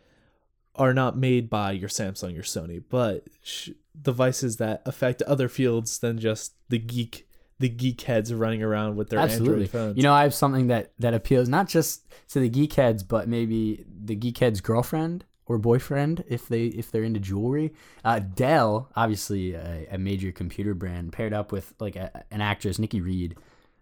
are 0.75 0.93
not 0.93 1.15
made 1.15 1.49
by 1.49 1.71
your 1.71 1.89
Samsung, 1.89 2.33
your 2.33 2.43
Sony, 2.43 2.83
but 2.89 3.25
sh- 3.43 3.69
devices 3.99 4.57
that 4.57 4.81
affect 4.87 5.21
other 5.23 5.47
fields 5.47 5.99
than 5.99 6.17
just 6.17 6.53
the 6.69 6.79
geek, 6.79 7.27
the 7.59 7.69
geek 7.69 8.01
heads 8.01 8.33
running 8.33 8.63
around 8.63 8.95
with 8.95 9.09
their 9.09 9.19
Absolutely. 9.19 9.53
Android 9.53 9.69
phones. 9.69 9.97
You 9.97 10.03
know, 10.03 10.13
I 10.13 10.23
have 10.23 10.33
something 10.33 10.67
that 10.67 10.93
that 10.97 11.13
appeals 11.13 11.47
not 11.47 11.67
just 11.67 12.07
to 12.29 12.39
the 12.39 12.49
geek 12.49 12.73
heads, 12.73 13.03
but 13.03 13.27
maybe 13.27 13.85
the 13.87 14.15
geek 14.15 14.39
head's 14.39 14.61
girlfriend 14.61 15.25
or 15.45 15.57
boyfriend 15.57 16.23
if 16.27 16.47
they 16.47 16.65
if 16.65 16.91
they're 16.91 17.03
into 17.03 17.19
jewelry. 17.19 17.73
Uh, 18.03 18.19
Dell, 18.19 18.89
obviously 18.95 19.53
a, 19.53 19.87
a 19.91 19.97
major 19.97 20.31
computer 20.31 20.73
brand, 20.73 21.13
paired 21.13 21.33
up 21.33 21.51
with 21.51 21.73
like 21.79 21.95
a, 21.95 22.23
an 22.31 22.41
actress, 22.41 22.79
Nikki 22.79 23.01
Reed. 23.01 23.35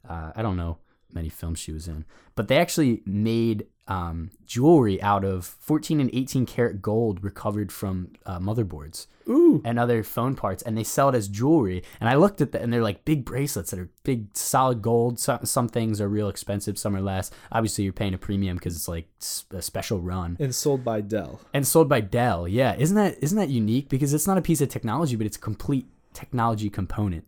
Uh, 0.08 0.32
I 0.36 0.41
don't 0.41 0.58
know 0.58 0.77
many 1.13 1.30
films 1.30 1.60
she 1.60 1.72
was 1.72 1.88
in, 1.88 2.06
but 2.36 2.48
they 2.48 2.58
actually 2.58 3.01
made 3.06 3.68
um, 3.88 4.32
jewelry 4.46 5.01
out 5.01 5.25
of 5.25 5.46
14 5.46 6.00
and 6.00 6.10
18 6.13 6.46
karat 6.46 6.82
gold 6.82 7.24
recovered 7.24 7.72
from 7.72 8.13
uh, 8.25 8.39
motherboards 8.39 9.08
Ooh, 9.27 9.62
and 9.65 9.77
other 9.77 10.01
phone 10.03 10.36
parts, 10.36 10.63
and 10.63 10.77
they 10.77 10.84
sell 10.84 11.10
it 11.10 11.15
as 11.15 11.27
jewelry. 11.27 11.84
And 12.00 12.08
I 12.08 12.15
looked 12.15 12.39
at 12.41 12.53
that, 12.53 12.62
and 12.62 12.72
they're 12.72 12.82
like 12.82 13.03
big 13.06 13.25
bracelets 13.25 13.72
that 13.72 13.80
are 13.80 13.89
big, 14.03 14.36
solid 14.36 14.82
gold. 14.82 15.20
Some, 15.20 15.46
some 15.46 15.68
things 15.68 16.00
are 16.00 16.08
real 16.08 16.30
expensive, 16.30 16.77
some 16.77 16.96
are 16.96 17.01
less. 17.01 17.32
Obviously, 17.51 17.84
you're 17.84 17.94
paying 17.94 18.13
a 18.13 18.18
premium 18.18 18.58
because 18.58 18.75
it's 18.75 18.88
like 18.88 19.08
a 19.51 19.62
special 19.62 20.00
run 20.00 20.38
and 20.39 20.56
sold 20.56 20.84
by 20.86 21.01
Dell. 21.01 21.41
and 21.53 21.68
sold 21.68 21.89
by 21.89 22.01
Dell. 22.01 22.48
Yeah, 22.48 22.75
isn't 22.77 22.96
that 22.96 23.18
isn't 23.22 23.38
that 23.38 23.50
unique? 23.50 23.89
Because 23.89 24.13
it's 24.13 24.27
not 24.27 24.38
a 24.38 24.41
piece 24.41 24.62
of 24.62 24.70
technology, 24.70 25.15
but 25.15 25.25
it's 25.25 25.38
a 25.38 25.41
complete 25.41 25.88
technology 26.13 26.70
component 26.70 27.25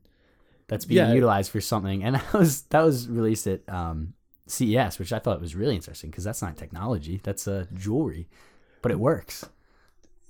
that's 0.74 0.86
being 0.86 1.06
Yeah. 1.08 1.14
utilized 1.14 1.52
for 1.52 1.62
something. 1.62 2.04
And 2.04 2.16
that 2.32 2.34
was 2.34 2.62
that 2.64 2.82
was 2.82 3.08
released 3.08 3.48
at 3.48 3.62
um, 3.70 4.14
CES, 4.48 5.00
which 5.00 5.14
I 5.14 5.20
thought 5.20 5.40
was 5.40 5.56
really 5.56 5.76
interesting 5.76 6.10
because 6.10 6.24
that's 6.24 6.42
not 6.42 6.58
technology, 6.58 7.20
that's 7.24 7.48
uh, 7.48 7.66
jewelry, 7.74 8.28
but 8.82 8.92
it 8.92 9.00
works. 9.00 9.46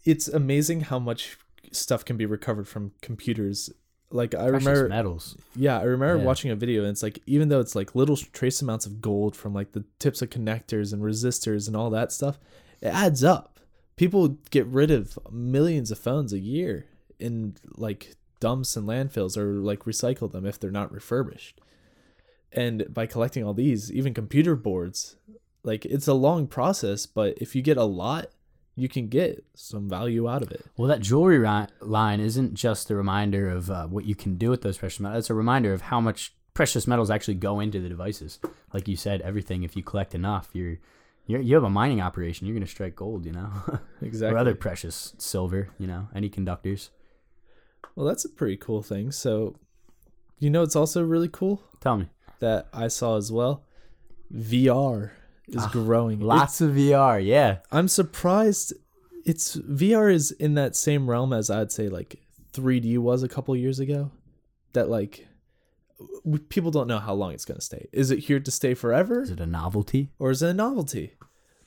It's 0.05 0.27
amazing 0.27 0.81
how 0.81 0.99
much 0.99 1.37
stuff 1.71 2.03
can 2.05 2.17
be 2.17 2.25
recovered 2.25 2.67
from 2.67 2.91
computers. 3.01 3.69
Like 4.11 4.35
I 4.35 4.49
Precious 4.49 4.67
remember, 4.67 4.89
metals. 4.89 5.37
Yeah, 5.55 5.79
I 5.79 5.83
remember 5.83 6.17
Yeah. 6.19 6.25
watching 6.25 6.51
a 6.51 6.55
video 6.55 6.81
and 6.83 6.91
it's 6.91 7.01
like 7.01 7.19
even 7.25 7.49
though 7.49 7.59
it's 7.61 7.73
like 7.75 7.95
little 7.95 8.15
trace 8.17 8.61
amounts 8.61 8.85
of 8.85 9.01
gold 9.01 9.35
from 9.35 9.53
like 9.55 9.71
the 9.71 9.85
tips 9.97 10.21
of 10.21 10.29
connectors 10.29 10.93
and 10.93 11.01
resistors 11.01 11.67
and 11.67 11.75
all 11.75 11.89
that 11.91 12.11
stuff, 12.11 12.37
it 12.81 12.87
adds 12.87 13.23
up. 13.23 13.59
People 13.95 14.37
get 14.51 14.65
rid 14.67 14.91
of 14.91 15.17
millions 15.31 15.89
of 15.89 15.97
phones 15.97 16.31
a 16.33 16.39
year 16.39 16.85
in 17.19 17.55
like 17.75 18.15
dumps 18.43 18.75
and 18.75 18.85
landfills 18.85 19.37
or 19.37 19.53
like 19.53 19.85
recycle 19.85 20.29
them 20.29 20.45
if 20.45 20.59
they're 20.59 20.69
not 20.69 20.91
refurbished. 20.91 21.61
And 22.51 22.85
by 22.93 23.05
collecting 23.05 23.43
all 23.45 23.53
these, 23.53 23.89
even 23.91 24.13
computer 24.13 24.55
boards 24.55 25.15
like 25.63 25.85
it's 25.85 26.07
a 26.09 26.13
long 26.13 26.47
process, 26.47 27.05
but 27.05 27.37
if 27.37 27.55
you 27.55 27.61
get 27.61 27.77
a 27.77 27.85
lot, 27.85 28.27
you 28.75 28.89
can 28.89 29.07
get 29.07 29.45
some 29.55 29.87
value 29.87 30.27
out 30.27 30.41
of 30.41 30.51
it. 30.51 30.65
Well, 30.75 30.89
that 30.89 30.99
jewelry 30.99 31.39
ri- 31.39 31.67
line 31.79 32.19
isn't 32.19 32.53
just 32.53 32.91
a 32.91 32.95
reminder 32.95 33.49
of 33.49 33.71
uh, 33.71 33.85
what 33.87 34.03
you 34.05 34.15
can 34.15 34.35
do 34.35 34.49
with 34.49 34.61
those 34.61 34.77
precious 34.77 34.99
metals. 34.99 35.23
It's 35.23 35.29
a 35.29 35.35
reminder 35.35 35.71
of 35.73 35.83
how 35.83 36.01
much 36.01 36.35
precious 36.53 36.85
metals 36.85 37.09
actually 37.09 37.35
go 37.35 37.59
into 37.61 37.79
the 37.79 37.87
devices. 37.87 38.39
Like 38.73 38.87
you 38.87 38.97
said, 38.97 39.21
everything. 39.21 39.63
If 39.63 39.75
you 39.77 39.83
collect 39.83 40.13
enough, 40.13 40.49
you're, 40.53 40.79
you 41.27 41.55
have 41.55 41.63
a 41.63 41.69
mining 41.69 42.01
operation. 42.01 42.45
You're 42.45 42.55
gonna 42.55 42.67
strike 42.67 42.95
gold, 42.95 43.25
you 43.25 43.31
know, 43.31 43.51
Exactly. 44.01 44.35
or 44.35 44.37
other 44.37 44.55
precious 44.55 45.13
silver, 45.17 45.69
you 45.79 45.87
know, 45.87 46.09
any 46.13 46.29
conductors. 46.29 46.89
Well, 47.95 48.05
that's 48.05 48.25
a 48.25 48.29
pretty 48.29 48.57
cool 48.57 48.81
thing. 48.81 49.11
So, 49.11 49.55
you 50.39 50.49
know, 50.49 50.63
it's 50.63 50.75
also 50.75 51.03
really 51.03 51.29
cool 51.31 51.63
Tell 51.79 51.97
me, 51.97 52.07
that 52.39 52.67
I 52.73 52.87
saw 52.87 53.17
as 53.17 53.31
well. 53.31 53.63
VR 54.33 55.11
is 55.47 55.63
Ah, 55.63 55.69
growing. 55.71 56.19
Lots 56.19 56.59
of 56.61 56.71
VR. 56.71 57.23
Yeah, 57.23 57.57
I'm 57.71 57.87
surprised. 57.87 58.73
It's 59.25 59.55
VR 59.57 60.11
is 60.13 60.31
in 60.31 60.55
that 60.55 60.75
same 60.75 61.09
realm 61.09 61.33
as 61.33 61.49
I'd 61.49 61.71
say 61.71 61.87
like 61.89 62.19
3D 62.53 62.97
was 62.97 63.23
a 63.23 63.29
couple 63.29 63.55
years 63.55 63.79
ago. 63.79 64.11
That 64.73 64.89
like 64.89 65.27
w- 66.25 66.43
people 66.49 66.71
don't 66.71 66.87
know 66.87 66.99
how 66.99 67.13
long 67.13 67.31
it's 67.33 67.45
gonna 67.45 67.61
stay. 67.61 67.87
Is 67.93 68.09
it 68.11 68.19
here 68.19 68.39
to 68.39 68.51
stay 68.51 68.73
forever, 68.73 69.21
is 69.21 69.29
it 69.29 69.39
a 69.39 69.45
novelty? 69.45 70.09
or 70.17 70.31
is 70.31 70.41
it 70.41 70.49
a 70.49 70.53
novelty? 70.53 71.13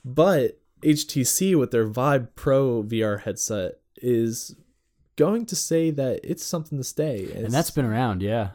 But 0.03 0.59
HTC 0.83 1.57
with 1.57 1.71
their 1.71 1.85
Vive 1.87 2.35
Pro 2.35 2.83
VR 2.83 3.21
headset 3.21 3.79
is 3.97 4.55
going 5.17 5.45
to 5.47 5.55
say 5.55 5.91
that 5.91 6.21
it's 6.23 6.45
something 6.45 6.77
to 6.77 6.83
stay, 6.83 7.29
And 7.35 7.53
that's 7.53 7.71
been 7.71 7.85
around. 7.85 8.21
Yeah, 8.21 8.51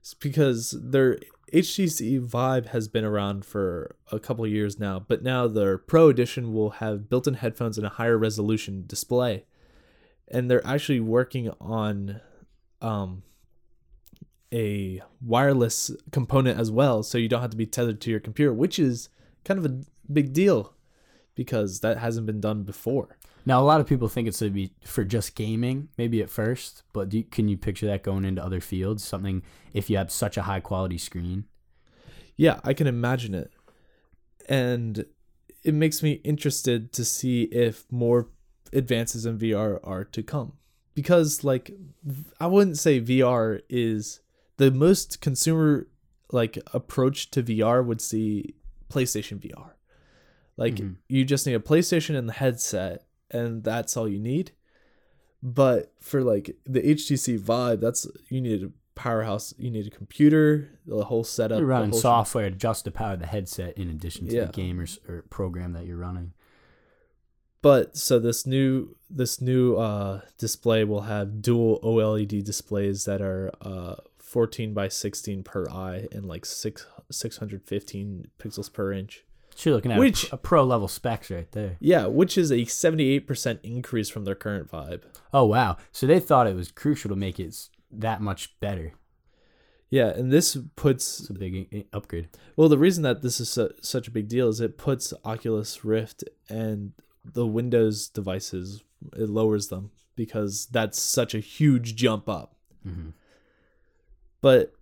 It's 0.00 0.12
because 0.12 0.76
their 0.78 1.18
HTC 1.52 2.20
Vive 2.20 2.66
has 2.66 2.88
been 2.88 3.04
around 3.04 3.44
for 3.44 3.96
a 4.12 4.18
couple 4.18 4.46
years 4.46 4.78
now, 4.78 4.98
but 4.98 5.22
now 5.22 5.46
their 5.46 5.78
Pro 5.78 6.08
Edition 6.08 6.52
will 6.52 6.70
have 6.70 7.08
built-in 7.08 7.34
headphones 7.34 7.78
and 7.78 7.86
a 7.86 7.90
higher 7.90 8.18
resolution 8.18 8.84
display, 8.86 9.44
and 10.28 10.50
they're 10.50 10.66
actually 10.66 11.00
working 11.00 11.50
on 11.60 12.20
um, 12.82 13.22
a 14.52 15.00
wireless 15.20 15.90
component 16.12 16.58
as 16.58 16.70
well, 16.70 17.02
so 17.02 17.18
you 17.18 17.28
don't 17.28 17.40
have 17.42 17.50
to 17.50 17.56
be 17.56 17.66
tethered 17.66 18.00
to 18.02 18.10
your 18.10 18.20
computer, 18.20 18.52
which 18.52 18.78
is 18.78 19.08
kind 19.44 19.58
of 19.58 19.66
a 19.66 19.80
big 20.12 20.32
deal 20.32 20.74
because 21.34 21.80
that 21.80 21.98
hasn't 21.98 22.26
been 22.26 22.40
done 22.40 22.62
before. 22.62 23.16
Now, 23.46 23.60
a 23.60 23.64
lot 23.64 23.80
of 23.80 23.86
people 23.86 24.08
think 24.08 24.26
it's 24.26 24.38
to 24.38 24.50
be 24.50 24.72
for 24.84 25.04
just 25.04 25.34
gaming, 25.34 25.88
maybe 25.98 26.22
at 26.22 26.30
first, 26.30 26.82
but 26.92 27.10
do 27.10 27.18
you, 27.18 27.24
can 27.24 27.48
you 27.48 27.56
picture 27.58 27.86
that 27.86 28.02
going 28.02 28.24
into 28.24 28.42
other 28.42 28.60
fields? 28.60 29.04
Something 29.04 29.42
if 29.74 29.90
you 29.90 29.96
have 29.98 30.10
such 30.10 30.36
a 30.36 30.42
high 30.42 30.60
quality 30.60 30.96
screen. 30.98 31.44
Yeah, 32.36 32.60
I 32.64 32.72
can 32.72 32.86
imagine 32.86 33.34
it. 33.34 33.50
And 34.48 35.04
it 35.62 35.74
makes 35.74 36.02
me 36.02 36.12
interested 36.24 36.92
to 36.94 37.04
see 37.04 37.42
if 37.44 37.84
more 37.90 38.28
advances 38.72 39.24
in 39.26 39.38
VR 39.38 39.78
are 39.84 40.04
to 40.04 40.22
come. 40.22 40.54
Because 40.94 41.44
like 41.44 41.70
I 42.40 42.46
wouldn't 42.46 42.78
say 42.78 43.00
VR 43.00 43.60
is 43.68 44.20
the 44.56 44.70
most 44.70 45.20
consumer 45.20 45.88
like 46.32 46.58
approach 46.72 47.30
to 47.32 47.42
VR 47.42 47.84
would 47.84 48.00
see 48.00 48.54
PlayStation 48.90 49.38
VR. 49.38 49.72
Like 50.56 50.76
Mhm. 50.76 50.96
you 51.08 51.24
just 51.24 51.46
need 51.46 51.54
a 51.54 51.60
PlayStation 51.60 52.16
and 52.16 52.28
the 52.28 52.32
headset 52.34 53.03
and 53.30 53.62
that's 53.64 53.96
all 53.96 54.08
you 54.08 54.18
need. 54.20 54.52
But 55.42 55.92
for 56.00 56.22
like 56.22 56.56
the 56.64 56.80
HTC 56.80 57.38
Vive, 57.38 57.80
that's 57.80 58.06
you 58.28 58.40
need 58.40 58.62
a 58.62 58.70
powerhouse, 58.94 59.52
you 59.58 59.70
need 59.70 59.86
a 59.86 59.90
computer, 59.90 60.70
the 60.86 61.04
whole 61.04 61.24
setup, 61.24 61.58
You're 61.58 61.66
running 61.66 61.92
software 61.92 62.48
to 62.48 62.56
just 62.56 62.84
to 62.84 62.90
power 62.90 63.16
the 63.16 63.26
headset 63.26 63.76
in 63.76 63.90
addition 63.90 64.26
to 64.28 64.34
Yeah. 64.34 64.44
the 64.46 64.52
game 64.52 64.80
or, 65.08 65.22
program 65.30 65.72
that 65.72 65.84
you're 65.86 65.96
running. 65.98 66.32
but 67.60 67.96
so 67.96 68.18
this 68.18 68.46
new 68.46 68.94
this 69.10 69.40
new 69.40 69.76
uh 69.76 70.20
display 70.38 70.84
will 70.84 71.02
have 71.02 71.40
dual 71.42 71.80
OLED 71.82 72.42
displays 72.44 73.04
that 73.04 73.20
are 73.22 73.50
uh 73.62 73.96
14 74.18 74.74
by 74.74 74.88
16 74.88 75.42
per 75.42 75.66
eye 75.70 76.06
and 76.12 76.24
like 76.26 76.44
6 76.46 76.86
615 77.10 78.28
pixels 78.38 78.72
per 78.72 78.92
inch. 78.92 79.24
You're 79.58 79.74
looking 79.74 79.92
at 79.92 79.98
Which- 79.98 80.32
a, 80.32 80.36
pro, 80.36 80.64
level 80.64 80.88
specs 80.88 81.30
right 81.30 81.50
there. 81.52 81.76
Yeah, 81.80 82.06
which 82.06 82.36
is 82.38 82.50
a 82.50 82.58
78% 82.66 83.58
increase 83.62 84.08
from 84.08 84.24
their 84.24 84.34
current 84.34 84.68
Vive. 84.70 85.06
Oh 85.32 85.44
wow! 85.44 85.76
So 85.92 86.06
they 86.06 86.20
thought 86.20 86.46
it 86.46 86.56
was 86.56 86.70
crucial 86.72 87.08
to 87.10 87.16
make 87.16 87.38
it 87.40 87.54
that 87.90 88.20
much 88.20 88.58
better. 88.60 88.92
Yeah, 89.90 90.08
and 90.08 90.32
this 90.32 90.56
puts 90.74 91.20
It's 91.20 91.30
a 91.30 91.34
big 91.34 91.86
upgrade. 91.92 92.28
well 92.56 92.68
the 92.68 92.78
reason 92.78 93.02
that 93.04 93.22
this 93.22 93.38
is 93.38 93.48
su- 93.48 93.70
such 93.80 94.08
a 94.08 94.10
big 94.10 94.26
deal 94.28 94.48
is 94.48 94.60
it 94.60 94.76
puts 94.76 95.12
Oculus 95.24 95.84
Rift 95.84 96.24
and 96.48 96.92
the 97.24 97.46
Windows 97.46 98.08
devices 98.08 98.82
it 99.16 99.28
lowers 99.28 99.68
them 99.68 99.90
because 100.16 100.66
that's 100.66 101.00
such 101.00 101.32
a 101.34 101.38
huge 101.38 101.94
jump 101.94 102.28
up. 102.28 102.56
hmm 102.82 103.10
but 104.40 104.72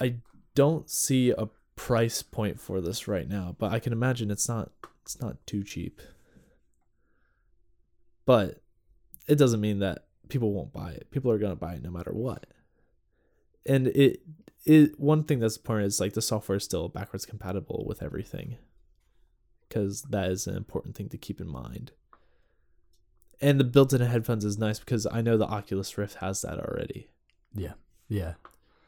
I 0.00 0.16
don't 0.54 0.90
see 0.90 1.30
a 1.30 1.48
price 1.76 2.22
point 2.22 2.60
for 2.60 2.80
this 2.80 3.08
right 3.08 3.28
now. 3.28 3.56
But 3.58 3.72
I 3.72 3.78
can 3.78 3.92
imagine 3.92 4.30
it's 4.30 4.48
not 4.48 4.70
it's 5.02 5.20
not 5.20 5.44
too 5.46 5.62
cheap. 5.62 6.00
But 8.26 8.62
it 9.28 9.36
doesn't 9.36 9.60
mean 9.60 9.80
that 9.80 10.06
people 10.28 10.52
won't 10.52 10.72
buy 10.72 10.92
it. 10.92 11.10
People 11.10 11.30
are 11.30 11.38
gonna 11.38 11.56
buy 11.56 11.74
it 11.74 11.82
no 11.82 11.90
matter 11.90 12.12
what. 12.12 12.46
And 13.66 13.88
it 13.88 14.22
it 14.64 14.98
one 14.98 15.24
thing 15.24 15.40
that's 15.40 15.56
important 15.56 15.86
is 15.86 16.00
like 16.00 16.14
the 16.14 16.22
software 16.22 16.56
is 16.56 16.64
still 16.64 16.88
backwards 16.88 17.26
compatible 17.26 17.84
with 17.86 18.02
everything. 18.02 18.56
Because 19.68 20.02
that 20.02 20.30
is 20.30 20.46
an 20.46 20.56
important 20.56 20.94
thing 20.94 21.08
to 21.08 21.18
keep 21.18 21.40
in 21.40 21.48
mind. 21.48 21.92
And 23.40 23.58
the 23.58 23.64
built-in 23.64 24.00
headphones 24.00 24.44
is 24.44 24.58
nice 24.58 24.78
because 24.78 25.06
I 25.10 25.20
know 25.20 25.36
the 25.36 25.46
Oculus 25.46 25.98
Rift 25.98 26.16
has 26.16 26.42
that 26.42 26.58
already. 26.58 27.08
Yeah, 27.52 27.72
yeah. 28.08 28.34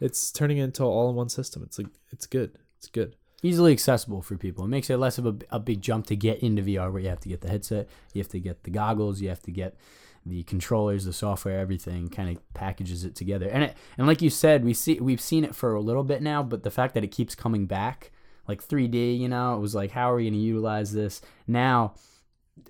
It's 0.00 0.30
turning 0.30 0.58
into 0.58 0.82
an 0.82 0.88
all-in-one 0.88 1.28
system. 1.28 1.62
It's 1.62 1.78
like 1.78 1.88
it's 2.10 2.26
good. 2.26 2.58
It's 2.78 2.88
good. 2.88 3.16
Easily 3.42 3.72
accessible 3.72 4.22
for 4.22 4.36
people. 4.36 4.64
It 4.64 4.68
makes 4.68 4.90
it 4.90 4.96
less 4.96 5.18
of 5.18 5.26
a, 5.26 5.36
a 5.50 5.58
big 5.60 5.82
jump 5.82 6.06
to 6.06 6.16
get 6.16 6.40
into 6.40 6.62
VR, 6.62 6.90
where 6.92 7.02
you 7.02 7.08
have 7.08 7.20
to 7.20 7.28
get 7.28 7.42
the 7.42 7.48
headset, 7.48 7.88
you 8.12 8.20
have 8.20 8.30
to 8.30 8.40
get 8.40 8.64
the 8.64 8.70
goggles, 8.70 9.20
you 9.20 9.28
have 9.28 9.42
to 9.42 9.50
get 9.50 9.76
the 10.24 10.42
controllers, 10.44 11.04
the 11.04 11.12
software, 11.12 11.58
everything. 11.58 12.08
Kind 12.08 12.36
of 12.36 12.54
packages 12.54 13.04
it 13.04 13.14
together. 13.14 13.48
And 13.48 13.64
it, 13.64 13.76
and 13.96 14.06
like 14.06 14.22
you 14.22 14.30
said, 14.30 14.64
we 14.64 14.74
see 14.74 14.98
we've 15.00 15.20
seen 15.20 15.44
it 15.44 15.54
for 15.54 15.74
a 15.74 15.80
little 15.80 16.04
bit 16.04 16.22
now, 16.22 16.42
but 16.42 16.62
the 16.62 16.70
fact 16.70 16.94
that 16.94 17.04
it 17.04 17.08
keeps 17.08 17.34
coming 17.34 17.66
back, 17.66 18.10
like 18.48 18.66
3D, 18.66 19.18
you 19.18 19.28
know, 19.28 19.54
it 19.54 19.60
was 19.60 19.74
like, 19.74 19.92
how 19.92 20.10
are 20.10 20.16
we 20.16 20.24
going 20.24 20.34
to 20.34 20.38
utilize 20.38 20.92
this 20.92 21.20
now? 21.46 21.94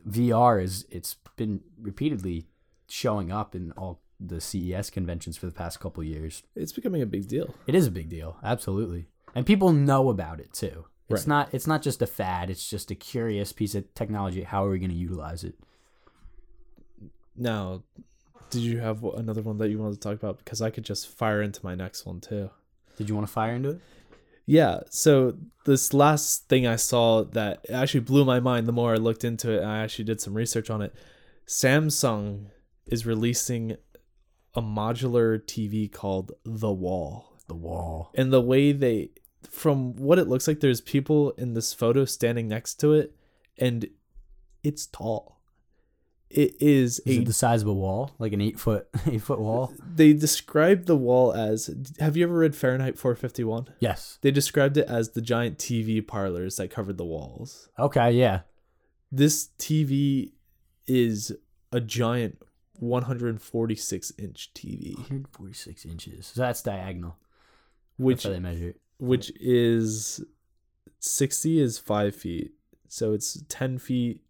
VR 0.06 0.62
is 0.62 0.84
it's 0.90 1.16
been 1.36 1.60
repeatedly 1.80 2.46
showing 2.88 3.30
up 3.30 3.54
in 3.54 3.72
all 3.72 4.00
the 4.18 4.40
CES 4.40 4.90
conventions 4.90 5.36
for 5.36 5.46
the 5.46 5.52
past 5.52 5.80
couple 5.80 6.02
years. 6.02 6.42
It's 6.54 6.72
becoming 6.72 7.02
a 7.02 7.06
big 7.06 7.28
deal. 7.28 7.54
It 7.66 7.74
is 7.74 7.86
a 7.86 7.90
big 7.90 8.08
deal, 8.08 8.38
absolutely, 8.42 9.06
and 9.36 9.46
people 9.46 9.72
know 9.72 10.08
about 10.08 10.40
it 10.40 10.52
too. 10.52 10.86
It's 11.08 11.20
Right. 11.20 11.28
not 11.28 11.54
it's 11.54 11.66
not 11.68 11.82
just 11.82 12.02
a 12.02 12.06
fad; 12.06 12.50
it's 12.50 12.68
just 12.68 12.90
a 12.90 12.96
curious 12.96 13.52
piece 13.52 13.76
of 13.76 13.84
technology. 13.94 14.42
How 14.42 14.64
are 14.66 14.70
we 14.70 14.80
going 14.80 14.90
to 14.90 14.96
utilize 14.96 15.44
it? 15.44 15.54
Now, 17.36 17.82
did 18.50 18.62
you 18.62 18.78
have 18.78 19.04
another 19.04 19.42
one 19.42 19.58
that 19.58 19.68
you 19.68 19.78
wanted 19.78 19.94
to 19.94 20.00
talk 20.00 20.14
about? 20.14 20.38
Because 20.38 20.62
I 20.62 20.70
could 20.70 20.84
just 20.84 21.06
fire 21.08 21.42
into 21.42 21.60
my 21.64 21.74
next 21.74 22.06
one 22.06 22.20
too. 22.20 22.50
Did 22.96 23.08
you 23.08 23.14
want 23.14 23.26
to 23.26 23.32
fire 23.32 23.54
into 23.54 23.70
it? 23.70 23.80
Yeah. 24.46 24.80
So 24.90 25.36
this 25.64 25.92
last 25.92 26.48
thing 26.48 26.66
I 26.66 26.76
saw 26.76 27.24
that 27.24 27.66
actually 27.70 28.00
blew 28.00 28.24
my 28.24 28.40
mind. 28.40 28.66
The 28.66 28.72
more 28.72 28.92
I 28.94 28.96
looked 28.96 29.24
into 29.24 29.52
it, 29.52 29.62
and 29.62 29.70
I 29.70 29.78
actually 29.82 30.04
did 30.06 30.20
some 30.20 30.34
research 30.34 30.70
on 30.70 30.80
it. 30.82 30.94
Samsung 31.46 32.46
is 32.86 33.04
releasing 33.06 33.76
a 34.54 34.62
modular 34.62 35.38
TV 35.44 35.90
called 35.92 36.32
The 36.44 36.72
Wall. 36.72 37.32
The 37.48 37.54
wall. 37.54 38.10
and 38.16 38.32
the 38.32 38.40
way 38.40 38.72
they 38.72 39.10
from 39.50 39.94
what 39.96 40.18
it 40.18 40.28
looks 40.28 40.46
like 40.48 40.60
there's 40.60 40.80
people 40.80 41.30
in 41.32 41.54
this 41.54 41.72
photo 41.72 42.04
standing 42.04 42.48
next 42.48 42.74
to 42.80 42.92
it 42.92 43.14
and 43.58 43.88
it's 44.62 44.86
tall 44.86 45.40
it 46.28 46.56
is 46.60 46.98
Is 47.06 47.18
a 47.18 47.20
it 47.20 47.24
the 47.26 47.32
size 47.32 47.62
of 47.62 47.68
a 47.68 47.72
wall, 47.72 48.10
like 48.18 48.32
an 48.32 48.40
eight 48.40 48.58
foot 48.58 48.88
eight 49.06 49.22
foot 49.22 49.38
wall? 49.38 49.72
they 49.94 50.12
described 50.12 50.86
the 50.86 50.96
wall 50.96 51.32
as 51.32 51.70
have 52.00 52.16
you 52.16 52.24
ever 52.24 52.34
read 52.36 52.56
fahrenheit 52.56 52.98
451 52.98 53.68
Yes. 53.80 54.18
they 54.22 54.30
described 54.32 54.76
it 54.76 54.88
as 54.88 55.10
the 55.10 55.20
giant 55.20 55.58
tv 55.58 56.04
parlors 56.06 56.56
that 56.56 56.70
covered 56.70 56.98
the 56.98 57.04
walls 57.04 57.68
Okay. 57.78 58.10
Yeah. 58.12 58.40
this 59.12 59.50
tv 59.58 60.32
is 60.88 61.32
a 61.72 61.80
giant 61.80 62.38
146 62.78 64.12
inch 64.18 64.50
tv 64.54 64.94
146 64.96 65.84
inches. 65.86 66.26
So 66.26 66.40
that's 66.42 66.62
diagonal. 66.62 67.16
which 67.96 68.22
That's 68.24 68.34
they 68.36 68.40
measure 68.40 68.68
it. 68.70 68.80
Which 68.98 69.30
is 69.40 70.24
60 71.00 71.60
is 71.60 71.78
5 71.78 72.14
feet 72.14 72.52
so 72.88 73.12
it's 73.12 73.42
10 73.48 73.78
feet 73.78 74.22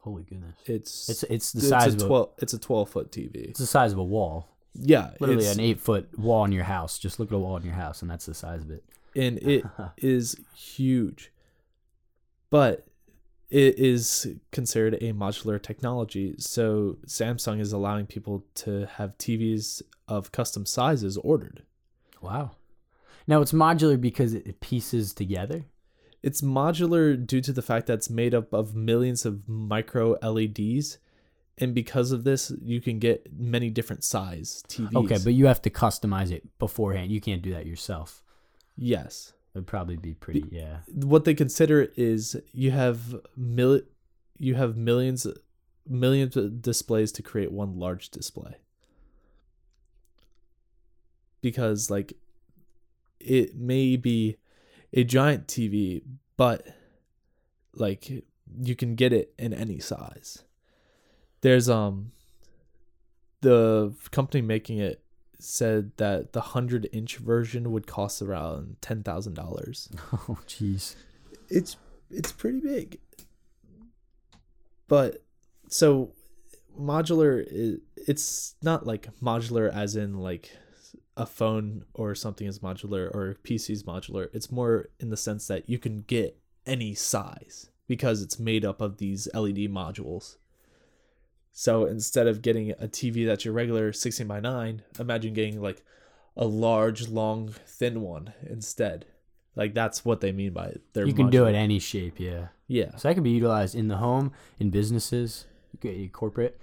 Holy 0.00 0.22
goodness. 0.22 0.54
it's 0.66 1.08
It's 1.08 1.22
it's 1.24 1.52
the 1.52 1.58
it's 1.58 1.68
size 1.68 1.94
a 1.94 1.96
of 1.96 2.02
a, 2.02 2.06
12 2.06 2.30
it's 2.38 2.52
a 2.54 2.58
12 2.58 2.88
foot 2.90 3.10
tv 3.10 3.34
it's 3.50 3.58
the 3.60 3.66
size 3.66 3.92
of 3.92 3.98
a 3.98 4.04
wall. 4.04 4.48
yeah 4.74 5.10
Literally 5.20 5.46
an 5.48 5.58
eight 5.60 5.80
foot 5.80 6.16
wall 6.18 6.44
in 6.44 6.52
your 6.52 6.64
house. 6.64 6.98
Just 6.98 7.18
look 7.18 7.30
at 7.32 7.34
a 7.34 7.38
wall 7.38 7.56
in 7.56 7.64
your 7.64 7.74
house, 7.74 8.02
and 8.02 8.10
that's 8.10 8.26
the 8.26 8.34
size 8.34 8.62
of 8.62 8.70
it. 8.70 8.84
and 9.16 9.38
it 9.42 9.64
is 9.96 10.36
huge 10.54 11.32
but 12.50 12.86
it 13.50 13.78
is 13.78 14.26
considered 14.52 14.94
a 14.94 15.12
modular 15.12 15.60
technology. 15.62 16.34
So 16.38 16.98
Samsung 17.06 17.60
is 17.60 17.72
allowing 17.72 18.06
people 18.06 18.44
to 18.56 18.86
have 18.96 19.16
TVs 19.18 19.82
of 20.08 20.32
custom 20.32 20.66
sizes 20.66 21.16
ordered. 21.18 21.62
Wow. 22.20 22.52
Now 23.26 23.40
it's 23.40 23.52
modular 23.52 24.00
because 24.00 24.34
it 24.34 24.60
pieces 24.60 25.12
together. 25.12 25.64
It's 26.22 26.40
modular 26.40 27.24
due 27.24 27.40
to 27.40 27.52
the 27.52 27.62
fact 27.62 27.86
that 27.86 27.94
it's 27.94 28.10
made 28.10 28.34
up 28.34 28.52
of 28.52 28.74
millions 28.74 29.24
of 29.24 29.48
micro 29.48 30.16
LEDs. 30.22 30.98
And 31.58 31.74
because 31.74 32.12
of 32.12 32.24
this, 32.24 32.52
you 32.62 32.80
can 32.80 32.98
get 32.98 33.28
many 33.36 33.70
different 33.70 34.04
size 34.04 34.62
TVs. 34.68 34.94
Okay, 35.04 35.18
but 35.24 35.32
you 35.32 35.46
have 35.46 35.62
to 35.62 35.70
customize 35.70 36.30
it 36.30 36.46
beforehand. 36.58 37.10
You 37.10 37.20
can't 37.20 37.42
do 37.42 37.52
that 37.52 37.66
yourself. 37.66 38.22
yes. 38.76 39.32
It'd 39.54 39.66
probably 39.66 39.96
be 39.96 40.12
pretty. 40.12 40.44
Yeah. 40.50 40.80
what 40.92 41.24
they 41.24 41.32
consider 41.32 41.90
is 41.96 42.36
you 42.52 42.72
have 42.72 43.16
mil- 43.38 43.80
you 44.36 44.54
have 44.54 44.76
millions 44.76 45.26
millions 45.88 46.36
of 46.36 46.60
displays 46.60 47.10
to 47.12 47.22
create 47.22 47.50
one 47.50 47.78
large 47.78 48.10
display 48.10 48.56
because 51.40 51.90
like 51.90 52.12
it 53.20 53.56
may 53.56 53.96
be 53.96 54.36
a 54.92 55.04
giant 55.04 55.46
TV 55.46 56.02
but 56.36 56.66
like 57.74 58.08
you 58.62 58.76
can 58.76 58.94
get 58.94 59.12
it 59.12 59.32
in 59.38 59.52
any 59.52 59.78
size 59.78 60.44
there's 61.40 61.68
um 61.68 62.12
the 63.42 63.94
company 64.10 64.40
making 64.42 64.78
it 64.78 65.02
said 65.38 65.92
that 65.98 66.32
the 66.32 66.40
100 66.40 66.88
inch 66.92 67.18
version 67.18 67.70
would 67.70 67.86
cost 67.86 68.22
around 68.22 68.76
$10,000 68.80 69.88
Oh, 70.28 70.38
jeez. 70.46 70.96
it's 71.50 71.76
it's 72.10 72.32
pretty 72.32 72.60
big. 72.60 72.98
But 74.88 75.22
so 75.68 76.12
modular 76.80 77.44
is 77.46 77.80
it's 77.96 78.54
not 78.62 78.86
like 78.86 79.08
modular 79.20 79.70
as 79.72 79.96
in 79.96 80.20
like 80.20 80.50
a 81.16 81.26
phone 81.26 81.84
or 81.94 82.14
something 82.14 82.46
is 82.46 82.58
modular 82.58 83.14
or 83.14 83.30
a 83.30 83.34
PC 83.34 83.70
is 83.70 83.82
modular. 83.84 84.28
It's 84.32 84.50
more 84.50 84.88
in 85.00 85.08
the 85.10 85.16
sense 85.16 85.46
that 85.48 85.68
you 85.68 85.78
can 85.78 85.98
get 86.02 86.38
any 86.66 86.94
size 86.94 87.70
because 87.88 88.20
it's 88.22 88.38
made 88.38 88.64
up 88.64 88.80
of 88.80 88.98
these 88.98 89.28
LED 89.32 89.68
modules. 89.70 90.36
So 91.52 91.86
instead 91.86 92.26
of 92.26 92.42
getting 92.42 92.72
a 92.72 92.86
TV 92.88 93.24
that's 93.26 93.44
your 93.44 93.54
regular 93.54 93.92
16 93.92 94.26
by 94.26 94.40
9, 94.40 94.82
imagine 94.98 95.32
getting 95.32 95.62
like 95.62 95.82
a 96.36 96.44
large, 96.44 97.08
long, 97.08 97.54
thin 97.66 98.02
one 98.02 98.34
instead. 98.46 99.06
Like 99.54 99.72
that's 99.72 100.04
what 100.04 100.20
they 100.20 100.32
mean 100.32 100.52
by 100.52 100.66
it. 100.66 100.82
They're 100.92 101.06
You 101.06 101.14
can 101.14 101.30
do 101.30 101.46
it 101.46 101.54
any 101.54 101.78
shape. 101.78 102.20
Yeah. 102.20 102.48
Yeah. 102.68 102.94
So 102.96 103.08
that 103.08 103.14
can 103.14 103.22
be 103.22 103.30
utilized 103.30 103.74
in 103.74 103.88
the 103.88 103.96
home, 103.96 104.32
in 104.58 104.68
businesses, 104.70 105.46
you 105.72 105.78
could- 105.78 105.96
you 105.98 106.10
corporate. 106.10 106.60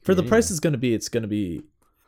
For 0.00 0.14
the 0.14 0.22
Yeah. 0.22 0.28
price 0.28 0.50
it's 0.50 0.60
going 0.60 0.74
to 0.74 0.78
be, 0.78 0.94
it's 0.94 1.08
going 1.08 1.22
to 1.22 1.28
be 1.28 1.64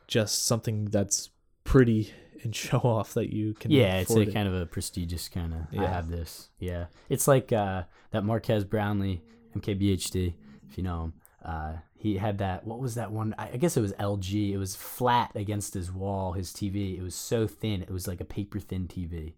just 0.07 0.45
something 0.45 0.85
that's 0.85 1.29
pretty 1.73 2.13
and 2.43 2.55
show 2.65 2.77
off 2.77 3.13
that 3.15 3.33
you 3.33 3.53
can. 3.55 3.71
Yeah, 3.71 3.97
it's 3.97 4.15
a 4.15 4.21
it. 4.21 4.33
kind 4.33 4.47
of 4.47 4.53
a 4.53 4.65
prestigious 4.65 5.27
kind 5.27 5.53
of. 5.53 5.79
I 5.79 5.87
have 5.87 6.09
this. 6.09 6.49
Yeah, 6.59 6.85
it's 7.09 7.27
like 7.27 7.51
uh, 7.51 7.83
that 8.11 8.23
Marques 8.23 8.63
Brownlee 8.63 9.21
MKBHD, 9.57 10.33
if 10.69 10.77
you 10.77 10.83
know 10.83 11.05
him. 11.05 11.13
Uh, 11.43 11.73
he 11.95 12.17
had 12.17 12.37
that. 12.37 12.65
What 12.65 12.79
was 12.79 12.95
that 12.95 13.11
one? 13.11 13.33
I 13.37 13.49
I 13.53 13.57
guess 13.57 13.75
it 13.75 13.81
was 13.81 13.93
LG. 13.93 14.51
It 14.51 14.57
was 14.57 14.75
flat 14.75 15.31
against 15.35 15.73
his 15.73 15.91
wall. 15.91 16.33
His 16.33 16.51
TV. 16.51 16.97
It 16.97 17.01
was 17.01 17.15
so 17.15 17.47
thin. 17.47 17.81
It 17.81 17.91
was 17.91 18.07
like 18.07 18.21
a 18.21 18.25
paper 18.25 18.59
thin 18.59 18.87
TV. 18.87 19.33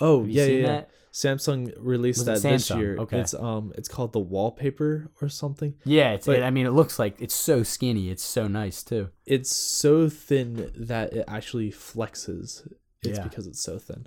Oh 0.00 0.24
yeah, 0.24 0.44
yeah? 0.44 0.82
Samsung 1.12 1.72
released 1.78 2.22
it 2.22 2.26
that 2.26 2.42
this 2.42 2.70
year. 2.70 2.96
Okay. 2.98 3.18
It's 3.18 3.34
um, 3.34 3.72
it's 3.76 3.88
called 3.88 4.12
the 4.12 4.20
wallpaper 4.20 5.10
or 5.20 5.28
something. 5.28 5.74
Yeah, 5.84 6.12
it's. 6.12 6.26
But- 6.26 6.42
I 6.42 6.50
mean, 6.50 6.66
it 6.66 6.70
looks 6.70 6.98
like 6.98 7.20
it's 7.20 7.34
so 7.34 7.62
skinny. 7.64 8.10
It's 8.10 8.22
so 8.22 8.46
nice 8.46 8.82
too. 8.84 9.08
It's 9.26 9.50
so 9.54 10.08
thin 10.08 10.70
that 10.76 11.12
it 11.12 11.24
actually 11.26 11.70
flexes. 11.72 12.66
It's 13.02 13.18
Yeah. 13.18 13.24
because 13.24 13.46
it's 13.46 13.60
so 13.60 13.78
thin. 13.78 14.06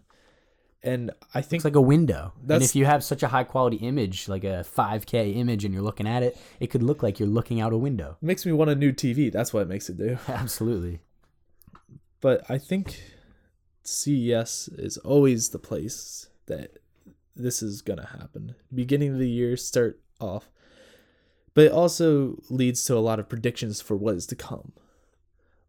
And 0.85 1.11
I 1.33 1.41
think 1.41 1.59
It's 1.59 1.65
like 1.65 1.75
a 1.75 1.81
window. 1.81 2.33
and 2.49 2.61
if 2.61 2.75
you 2.75 2.83
have 2.85 3.03
such 3.05 3.23
a 3.23 3.29
high 3.29 3.45
quality 3.45 3.77
image, 3.77 4.27
like 4.27 4.43
a 4.43 4.65
5K 4.65 5.33
image, 5.37 5.63
and 5.63 5.73
you're 5.73 5.83
looking 5.83 6.05
at 6.07 6.23
it, 6.23 6.37
it 6.59 6.67
could 6.67 6.83
look 6.83 7.01
like 7.01 7.19
you're 7.19 7.29
looking 7.29 7.61
out 7.61 7.71
a 7.71 7.77
window. 7.77 8.17
it 8.21 8.25
makes 8.25 8.45
me 8.45 8.51
want 8.51 8.69
a 8.69 8.75
new 8.75 8.91
TV. 8.91 9.31
That's 9.31 9.53
what 9.53 9.61
it 9.61 9.69
makes 9.69 9.89
it 9.89 9.97
do. 9.97 10.17
Absolutely. 10.27 10.99
but 12.21 12.43
I 12.49 12.57
think 12.57 13.01
CES 13.83 14.69
is 14.77 14.97
always 14.99 15.49
the 15.49 15.59
place 15.59 16.27
that 16.47 16.77
this 17.35 17.61
is 17.61 17.81
gonna 17.81 18.07
happen. 18.07 18.55
Beginning 18.73 19.13
of 19.13 19.19
the 19.19 19.29
year, 19.29 19.57
start 19.57 19.99
off, 20.19 20.49
but 21.53 21.65
it 21.65 21.71
also 21.71 22.41
leads 22.49 22.83
to 22.85 22.95
a 22.95 22.99
lot 22.99 23.19
of 23.19 23.29
predictions 23.29 23.81
for 23.81 23.95
what 23.95 24.15
is 24.15 24.25
to 24.27 24.35
come. 24.35 24.73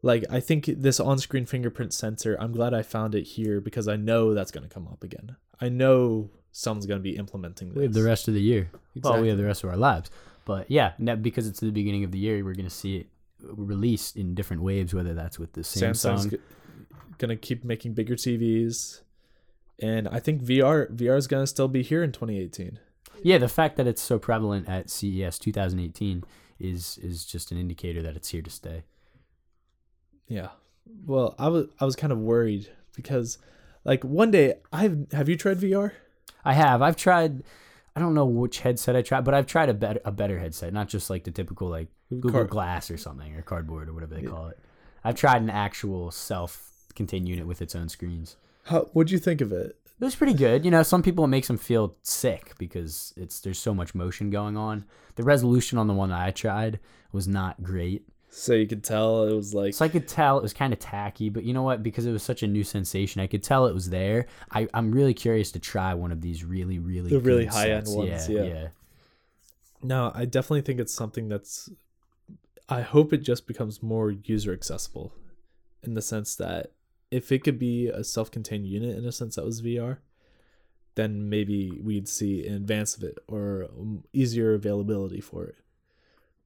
Like 0.03 0.24
I 0.31 0.40
think 0.40 0.66
this 0.66 1.00
on-screen 1.00 1.46
fingerprint 1.46 1.92
sensor, 1.94 2.37
I'm 2.38 2.53
glad 2.53 2.74
I 2.74 2.83
found 2.83 3.14
it 3.14 3.22
here 3.22 3.61
because 3.61 3.88
I 3.88 3.96
know 3.96 4.35
that's 4.35 4.50
gonna 4.50 4.68
come 4.68 4.87
up 4.88 5.03
again. 5.03 5.37
I 5.61 5.68
know 5.70 6.31
someone's 6.53 6.87
gonna 6.87 7.00
be 7.00 7.16
implementing 7.16 7.68
this. 7.70 7.77
We 7.79 7.83
have 7.85 7.94
the 7.94 8.03
rest 8.03 8.29
of 8.29 8.35
the 8.35 8.42
year. 8.42 8.70
Well, 9.03 9.22
we 9.22 9.29
have 9.29 9.38
the 9.38 9.44
rest 9.44 9.64
of 9.64 9.70
our 9.70 9.77
lives. 9.77 10.11
But 10.44 10.70
yeah, 10.70 10.92
because 10.98 11.46
it's 11.48 11.61
the 11.61 11.70
beginning 11.70 12.05
of 12.05 12.12
the 12.12 12.18
year, 12.18 12.44
we're 12.44 12.53
going 12.53 12.66
to 12.66 12.70
see 12.70 12.96
it 12.98 13.07
released 13.40 14.14
in 14.18 14.35
different 14.35 14.61
waves, 14.62 14.92
whether 14.92 15.14
that's 15.14 15.38
with 15.38 15.55
the 15.55 15.62
Samsung's 15.62 16.27
Samsung. 16.27 16.31
g- 16.33 16.38
gonna 17.18 17.37
keep 17.37 17.64
making 17.64 17.94
bigger 17.94 18.14
TVs, 18.16 19.00
and 19.81 20.09
I 20.09 20.20
think 20.20 20.42
VR 20.42 20.90
VR 20.90 21.16
is 21.16 21.27
gonna 21.27 21.46
still 21.46 21.68
be 21.68 21.83
here 21.83 22.03
in 22.03 22.12
2018. 22.12 22.79
Yeah, 23.22 23.38
the 23.38 23.48
fact 23.48 23.77
that 23.77 23.87
it's 23.87 24.03
so 24.03 24.18
prevalent 24.18 24.68
at 24.68 24.90
CES 24.90 25.38
2018 25.38 26.24
is 26.59 26.98
is 27.03 27.24
just 27.24 27.50
an 27.53 27.59
indicator 27.59 28.03
that 28.03 28.16
it's 28.16 28.29
here 28.31 28.42
to 28.42 28.50
stay. 28.50 28.85
Yeah. 30.29 30.48
Well, 31.07 31.35
I 31.38 31.48
was 31.48 31.66
I 31.81 31.85
was 31.85 31.96
kind 31.96 32.12
of 32.12 32.18
worried 32.18 32.70
because 32.94 33.38
like 33.85 34.05
one 34.05 34.31
day 34.31 34.55
I've 34.72 35.11
have 35.12 35.29
you 35.29 35.37
tried 35.37 35.59
VR? 35.59 35.92
I 36.44 36.53
have. 36.55 36.83
I've 36.83 36.96
tried. 36.96 37.42
I 37.96 38.00
don't 38.00 38.14
know 38.14 38.27
which 38.27 38.61
headset 38.61 38.96
I 38.96 39.03
tried, 39.03 39.24
but 39.24 39.35
I've 39.35 39.46
tried 39.46 39.68
a 39.68 39.74
better 39.74 40.00
a 40.05 40.12
better 40.12 40.38
headset, 40.38 40.72
not 40.72 40.88
just 40.88 41.09
like 41.11 41.24
the 41.24 41.31
typical 41.31 41.68
like 41.68 41.88
Google 42.11 42.44
Glass 42.44 42.90
or 42.90 42.96
something 42.96 43.35
or 43.35 43.42
cardboard 43.42 43.88
or 43.88 43.92
whatever 43.94 44.14
they 44.14 44.22
Yeah. 44.22 44.31
call 44.31 44.48
it. 44.48 44.59
I've 45.03 45.14
tried 45.16 45.42
an 45.42 45.50
actual 45.50 46.11
self-contained 46.94 47.28
unit 47.28 47.46
with 47.46 47.61
its 47.61 47.74
own 47.74 47.88
screens. 47.88 48.37
How 48.64 48.85
what'd 48.92 49.11
you 49.11 49.18
think 49.18 49.40
of 49.40 49.52
it? 49.52 49.76
It 50.00 50.04
was 50.04 50.14
pretty 50.16 50.35
good. 50.35 50.64
You 50.64 50.70
know, 50.70 50.83
some 50.83 51.02
people 51.02 51.24
it 51.24 51.28
makes 51.28 51.48
them 51.48 51.59
feel 51.59 51.96
sick 52.02 52.54
because 52.59 53.12
it's 53.16 53.40
there's 53.40 53.59
so 53.59 53.74
much 53.74 53.94
motion 53.94 54.30
going 54.30 54.57
on. 54.57 54.85
The 55.16 55.22
resolution 55.22 55.78
on 55.78 55.87
the 55.87 55.94
one 55.94 56.11
that 56.11 56.20
I 56.20 56.30
tried 56.30 56.78
was 57.12 57.26
not 57.28 57.62
great. 57.62 58.02
So 58.30 58.52
you 58.52 58.66
could 58.66 58.83
tell 58.83 59.24
it 59.24 59.35
was 59.35 59.54
like 59.54 59.74
So 59.74 59.85
I 59.85 59.88
could 59.88 60.09
tell 60.09 60.38
it 60.38 60.42
was 60.42 60.52
kind 60.52 60.72
of 60.72 60.78
tacky, 60.80 61.28
but 61.30 61.44
you 61.44 61.52
know 61.52 61.62
what? 61.62 61.83
Because 61.83 62.07
it 62.07 62.12
was 62.12 62.22
such 62.22 62.42
a 62.42 62.46
new 62.48 62.64
sensation, 62.64 63.20
I 63.20 63.28
could 63.28 63.44
tell 63.44 63.66
it 63.66 63.74
was 63.74 63.90
there. 63.90 64.26
I, 64.50 64.66
I'm 64.74 64.90
really 64.90 65.14
curious 65.14 65.52
to 65.52 65.61
try 65.61 65.94
one 65.94 66.11
of 66.11 66.20
these 66.20 66.42
really, 66.44 66.80
really 66.80 67.11
The 67.11 67.20
really 67.20 67.44
good 67.44 67.52
high-end 67.54 67.87
ones, 67.88 68.28
Yeah, 68.28 68.42
yeah. 68.42 68.52
yeah. 68.54 68.68
no, 69.83 70.11
I 70.14 70.24
definitely 70.24 70.62
think 70.62 70.80
it's 70.80 70.92
something 70.94 71.28
that's 71.28 71.70
I 72.68 72.80
hope 72.80 73.12
it 73.12 73.18
just 73.18 73.46
becomes 73.46 73.83
more 73.83 74.11
user 74.11 74.52
accessible 74.52 75.12
in 75.85 75.94
the 75.94 76.02
sense 76.02 76.35
that 76.37 76.72
if 77.10 77.30
it 77.32 77.44
could 77.44 77.58
be 77.58 77.88
a 77.88 78.02
self-contained 78.04 78.66
unit 78.66 78.96
in 78.96 79.04
a 79.04 79.12
sense 79.12 79.36
that 79.36 79.44
was 79.44 79.62
VR, 79.62 79.98
then 80.94 81.28
maybe 81.28 81.80
we'd 81.82 82.08
see 82.08 82.46
an 82.46 82.54
advance 82.54 82.96
of 82.96 83.02
it 83.02 83.18
or 83.28 83.68
easier 84.12 84.54
availability 84.54 85.20
for 85.20 85.44
it. 85.44 85.56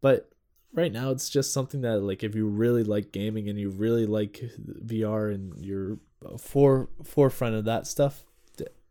But 0.01 0.31
right 0.73 0.93
now 0.93 1.11
it's 1.11 1.29
just 1.29 1.53
something 1.53 1.81
that 1.83 2.01
like 2.03 2.23
if 2.23 2.35
you 2.35 2.47
really 2.47 2.85
like 2.85 3.13
gaming 3.13 3.49
and 3.49 3.59
you 3.59 3.71
really 3.71 4.07
like 4.07 4.43
VR 4.85 5.35
and 5.35 5.55
you're 5.59 5.99
for 6.39 6.89
forefront 7.05 7.55
of 7.55 7.65
that 7.67 7.87
stuff, 7.87 8.25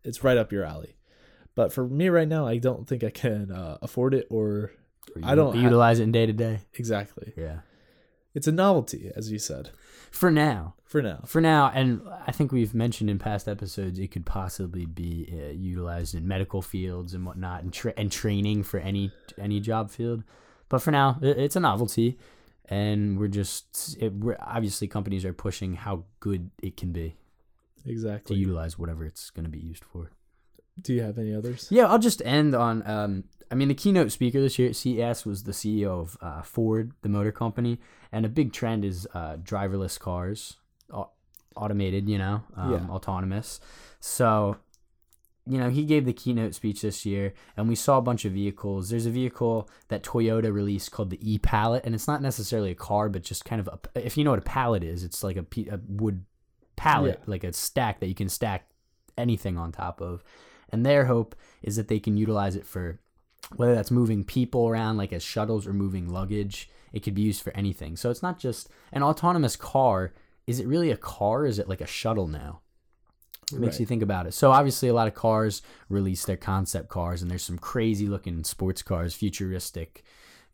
it's 0.04 0.24
right 0.24 0.36
up 0.38 0.52
your 0.52 0.64
alley. 0.64 0.96
But 1.54 1.72
for 1.72 1.86
me 1.88 2.08
right 2.08 2.28
now, 2.28 2.46
I 2.46 2.58
don't 2.58 2.86
think 2.86 3.02
I 3.02 3.10
can 3.10 3.50
uh, 3.50 3.78
afford 3.82 4.14
it 4.14 4.28
or 4.30 4.70
Or 5.16 5.22
I 5.24 5.34
don't 5.34 5.56
utilize 5.60 5.98
it 5.98 6.04
in 6.04 6.12
day 6.12 6.24
to 6.26 6.32
day. 6.32 6.60
exactly. 6.74 7.32
Yeah. 7.36 7.60
It's 8.34 8.46
a 8.46 8.52
novelty, 8.52 9.10
as 9.16 9.32
you 9.32 9.38
said, 9.40 9.70
For 10.10 10.30
now, 10.30 10.74
for 10.84 11.02
now. 11.02 11.20
for 11.26 11.40
now, 11.40 11.70
and 11.74 12.00
I 12.26 12.32
think 12.32 12.50
we've 12.52 12.74
mentioned 12.74 13.10
in 13.10 13.18
past 13.18 13.46
episodes, 13.48 13.98
it 13.98 14.08
could 14.10 14.24
possibly 14.26 14.86
be 14.86 15.28
uh, 15.32 15.52
utilized 15.52 16.14
in 16.14 16.26
medical 16.26 16.62
fields 16.62 17.14
and 17.14 17.24
whatnot, 17.26 17.62
and 17.62 17.72
tra- 17.72 17.94
and 17.96 18.10
training 18.10 18.62
for 18.62 18.78
any 18.80 19.12
any 19.38 19.60
job 19.60 19.90
field. 19.90 20.24
But 20.68 20.78
for 20.78 20.90
now, 20.90 21.18
it, 21.22 21.38
it's 21.38 21.56
a 21.56 21.60
novelty, 21.60 22.18
and 22.68 23.18
we're 23.18 23.28
just 23.28 23.96
it, 24.00 24.12
we're 24.14 24.36
obviously 24.40 24.88
companies 24.88 25.24
are 25.24 25.32
pushing 25.32 25.74
how 25.74 26.04
good 26.20 26.50
it 26.62 26.76
can 26.76 26.92
be 26.92 27.16
Exactly. 27.86 28.34
to 28.34 28.40
utilize 28.40 28.78
whatever 28.78 29.04
it's 29.04 29.30
going 29.30 29.44
to 29.44 29.50
be 29.50 29.60
used 29.60 29.84
for. 29.84 30.10
Do 30.80 30.94
you 30.94 31.02
have 31.02 31.18
any 31.18 31.34
others? 31.34 31.66
Yeah, 31.70 31.86
I'll 31.86 31.98
just 31.98 32.22
end 32.24 32.54
on. 32.54 32.86
Um, 32.86 33.24
I 33.50 33.54
mean, 33.54 33.68
the 33.68 33.74
keynote 33.74 34.12
speaker 34.12 34.40
this 34.40 34.58
year 34.58 34.68
at 34.68 34.76
CES 34.76 35.24
was 35.24 35.44
the 35.44 35.52
CEO 35.52 35.86
of 36.00 36.16
uh, 36.20 36.42
Ford, 36.42 36.92
the 37.02 37.08
motor 37.08 37.32
company, 37.32 37.78
and 38.12 38.26
a 38.26 38.28
big 38.28 38.52
trend 38.52 38.84
is 38.84 39.06
uh, 39.14 39.36
driverless 39.36 39.98
cars, 39.98 40.56
automated, 41.56 42.08
you 42.08 42.18
know, 42.18 42.42
um, 42.56 42.72
Yeah. 42.72 42.86
autonomous. 42.90 43.60
So 44.00 44.56
you 45.50 45.56
know, 45.56 45.70
he 45.70 45.86
gave 45.86 46.04
the 46.04 46.12
keynote 46.12 46.54
speech 46.54 46.82
this 46.82 47.06
year, 47.06 47.32
and 47.56 47.70
we 47.70 47.74
saw 47.74 47.96
a 47.96 48.02
bunch 48.02 48.26
of 48.26 48.32
vehicles. 48.32 48.90
There's 48.90 49.06
a 49.06 49.10
vehicle 49.10 49.66
that 49.88 50.02
Toyota 50.02 50.52
released 50.52 50.92
called 50.92 51.08
the 51.08 51.18
E 51.22 51.38
Pallet, 51.38 51.86
and 51.86 51.94
it's 51.94 52.06
not 52.06 52.20
necessarily 52.20 52.70
a 52.70 52.74
car, 52.74 53.08
but 53.08 53.22
just 53.22 53.46
kind 53.46 53.58
of 53.58 53.66
a, 53.66 53.78
if 54.04 54.18
you 54.18 54.24
know 54.24 54.30
what 54.32 54.40
a 54.40 54.42
pallet 54.42 54.84
is, 54.84 55.02
it's 55.04 55.24
like 55.24 55.36
a, 55.38 55.46
a 55.72 55.80
wood 55.88 56.26
pallet, 56.76 57.16
Yeah. 57.20 57.24
like 57.30 57.44
a 57.44 57.54
stack 57.54 57.98
that 58.00 58.08
you 58.08 58.14
can 58.14 58.28
stack 58.28 58.68
anything 59.16 59.56
on 59.56 59.72
top 59.72 60.02
of. 60.02 60.22
And 60.70 60.84
their 60.84 61.06
hope 61.06 61.34
is 61.62 61.76
that 61.76 61.88
they 61.88 61.98
can 62.00 62.16
utilize 62.16 62.56
it 62.56 62.66
for 62.66 63.00
whether 63.56 63.74
that's 63.74 63.90
moving 63.90 64.24
people 64.24 64.68
around 64.68 64.96
like 64.98 65.12
as 65.12 65.22
shuttles 65.22 65.66
or 65.66 65.72
moving 65.72 66.08
luggage. 66.08 66.68
It 66.92 67.00
could 67.02 67.14
be 67.14 67.22
used 67.22 67.42
for 67.42 67.54
anything. 67.56 67.96
So 67.96 68.10
it's 68.10 68.22
not 68.22 68.38
just 68.38 68.68
an 68.92 69.02
autonomous 69.02 69.56
car. 69.56 70.12
Is 70.46 70.60
it 70.60 70.66
really 70.66 70.90
a 70.90 70.96
car? 70.96 71.46
Is 71.46 71.58
it 71.58 71.68
like 71.68 71.80
a 71.80 71.86
shuttle 71.86 72.28
now? 72.28 72.60
It 73.52 73.58
makes 73.58 73.74
Right. 73.76 73.80
you 73.80 73.86
think 73.86 74.02
about 74.02 74.26
it. 74.26 74.34
So 74.34 74.50
obviously, 74.50 74.88
a 74.88 74.94
lot 74.94 75.08
of 75.08 75.14
cars 75.14 75.62
release 75.88 76.26
their 76.26 76.36
concept 76.36 76.88
cars, 76.90 77.22
and 77.22 77.30
there's 77.30 77.42
some 77.44 77.58
crazy 77.58 78.06
looking 78.06 78.44
sports 78.44 78.82
cars, 78.82 79.14
futuristic 79.14 80.02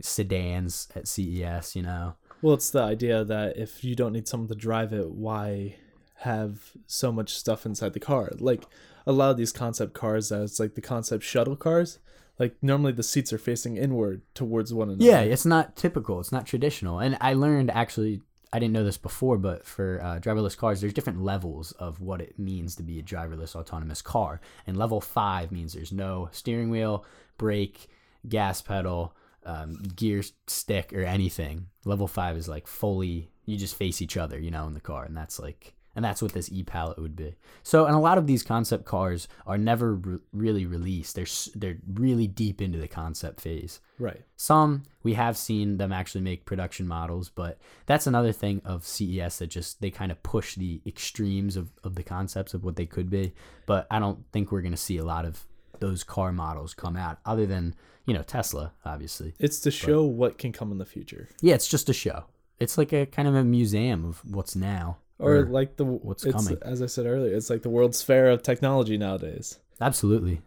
sedans 0.00 0.88
at 0.94 1.08
CES. 1.08 1.74
You 1.76 1.82
know, 1.82 2.14
Well, 2.42 2.54
it's 2.54 2.70
the 2.70 2.82
idea 2.82 3.24
that 3.24 3.56
if 3.56 3.82
you 3.84 3.94
don't 3.96 4.12
need 4.12 4.28
someone 4.28 4.48
to 4.48 4.54
drive 4.54 4.92
it, 4.92 5.10
why 5.10 5.76
have 6.18 6.72
so 6.86 7.12
much 7.12 7.34
stuff 7.34 7.66
inside 7.66 7.92
the 7.92 8.00
car? 8.00 8.30
Like 8.38 8.64
a 9.06 9.12
lot 9.12 9.30
of 9.30 9.36
these 9.36 9.52
concept 9.52 9.94
cars, 9.94 10.28
that 10.30 10.42
it's 10.42 10.60
like 10.60 10.74
the 10.74 10.80
concept 10.80 11.24
shuttle 11.24 11.56
cars. 11.56 11.98
Like 12.38 12.56
normally 12.62 12.92
the 12.92 13.02
seats 13.02 13.32
are 13.32 13.38
facing 13.38 13.76
inward 13.76 14.22
towards 14.34 14.74
one 14.74 14.88
another. 14.88 15.04
yeah, 15.04 15.20
it's 15.20 15.46
not 15.46 15.76
typical. 15.76 16.18
It's 16.20 16.32
not 16.32 16.46
traditional. 16.46 16.98
And 16.98 17.16
I 17.20 17.34
learned 17.34 17.70
actually, 17.70 18.22
I 18.52 18.58
didn't 18.58 18.72
know 18.72 18.84
this 18.84 18.98
before, 18.98 19.38
but 19.38 19.64
for 19.64 20.00
uh, 20.02 20.18
driverless 20.18 20.56
cars, 20.56 20.80
there's 20.80 20.92
different 20.92 21.22
levels 21.22 21.72
of 21.72 22.00
what 22.00 22.20
it 22.20 22.38
means 22.38 22.74
to 22.76 22.82
be 22.82 22.98
a 22.98 23.02
driverless 23.02 23.54
autonomous 23.54 24.02
car. 24.02 24.40
And 24.66 24.76
level 24.76 25.00
five 25.00 25.52
means 25.52 25.72
there's 25.74 25.92
no 25.92 26.28
steering 26.32 26.70
wheel, 26.70 27.04
brake, 27.38 27.88
gas 28.28 28.62
pedal, 28.62 29.14
um, 29.44 29.74
gear 29.94 30.22
stick, 30.46 30.92
or 30.92 31.02
anything. 31.02 31.66
Level 31.84 32.08
five 32.08 32.36
is 32.36 32.48
like 32.48 32.66
fully, 32.66 33.30
you 33.44 33.56
just 33.56 33.76
face 33.76 34.02
each 34.02 34.16
other, 34.16 34.40
you 34.40 34.50
know, 34.50 34.66
in 34.66 34.74
the 34.74 34.80
car. 34.80 35.04
And 35.04 35.16
that's 35.16 35.38
like, 35.38 35.74
and 35.96 36.04
that's 36.04 36.20
what 36.22 36.32
this 36.32 36.50
e-pallet 36.50 36.98
would 36.98 37.16
be. 37.16 37.34
So, 37.62 37.86
and 37.86 37.94
a 37.94 38.00
lot 38.00 38.18
of 38.18 38.26
these 38.26 38.42
concept 38.42 38.84
cars 38.84 39.28
are 39.46 39.58
never 39.58 39.94
re- 39.94 40.18
really 40.32 40.66
released. 40.66 41.14
They're 41.14 41.26
they're 41.54 41.78
really 41.92 42.26
deep 42.26 42.60
into 42.60 42.78
the 42.78 42.88
concept 42.88 43.40
phase. 43.40 43.80
right. 43.98 44.22
Some 44.36 44.82
we 45.02 45.14
have 45.14 45.36
seen 45.36 45.76
them 45.76 45.92
actually 45.92 46.22
make 46.22 46.44
production 46.46 46.88
models, 46.88 47.28
but 47.28 47.58
that's 47.86 48.06
another 48.06 48.32
thing 48.32 48.60
of 48.64 48.84
CES 48.86 49.38
that 49.38 49.48
just 49.48 49.80
they 49.80 49.90
kind 49.90 50.10
of 50.10 50.22
push 50.22 50.54
the 50.54 50.80
extremes 50.86 51.56
of, 51.56 51.70
of 51.84 51.94
the 51.94 52.02
concepts 52.02 52.54
of 52.54 52.64
what 52.64 52.76
they 52.76 52.86
could 52.86 53.10
be. 53.10 53.32
But 53.66 53.86
I 53.90 53.98
don't 53.98 54.24
think 54.32 54.50
we're 54.50 54.62
gonna 54.62 54.76
see 54.76 54.96
a 54.98 55.04
lot 55.04 55.24
of 55.24 55.44
those 55.80 56.04
car 56.04 56.32
models 56.32 56.72
come 56.74 56.96
out, 56.96 57.18
other 57.26 57.46
than 57.46 57.74
you 58.06 58.14
know 58.14 58.22
Tesla, 58.22 58.72
obviously. 58.84 59.34
It's 59.38 59.60
to 59.60 59.70
show 59.70 60.04
what 60.04 60.38
can 60.38 60.52
come 60.52 60.72
in 60.72 60.78
the 60.78 60.84
future, 60.86 61.28
Yeah, 61.40 61.54
it's 61.54 61.68
just 61.68 61.88
a 61.88 61.92
show. 61.92 62.24
It's 62.58 62.78
like 62.78 62.92
a 62.92 63.06
kind 63.06 63.26
of 63.26 63.34
a 63.34 63.44
museum 63.44 64.04
of 64.04 64.22
what's 64.24 64.54
now. 64.54 64.98
Or 65.18 65.44
like 65.46 65.76
the 65.76 65.84
what's 65.84 66.24
it's, 66.24 66.34
coming. 66.34 66.58
As 66.62 66.82
I 66.82 66.86
said 66.86 67.06
earlier, 67.06 67.34
it's 67.34 67.50
like 67.50 67.62
the 67.62 67.70
World's 67.70 68.02
Fair 68.02 68.30
of 68.30 68.42
technology 68.42 68.96
nowadays. 68.96 69.58
Absolutely. 69.80 70.40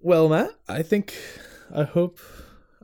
Well, 0.00 0.28
Matt, 0.28 0.50
I 0.68 0.82
think, 0.82 1.14
I 1.74 1.84
hope, 1.84 2.20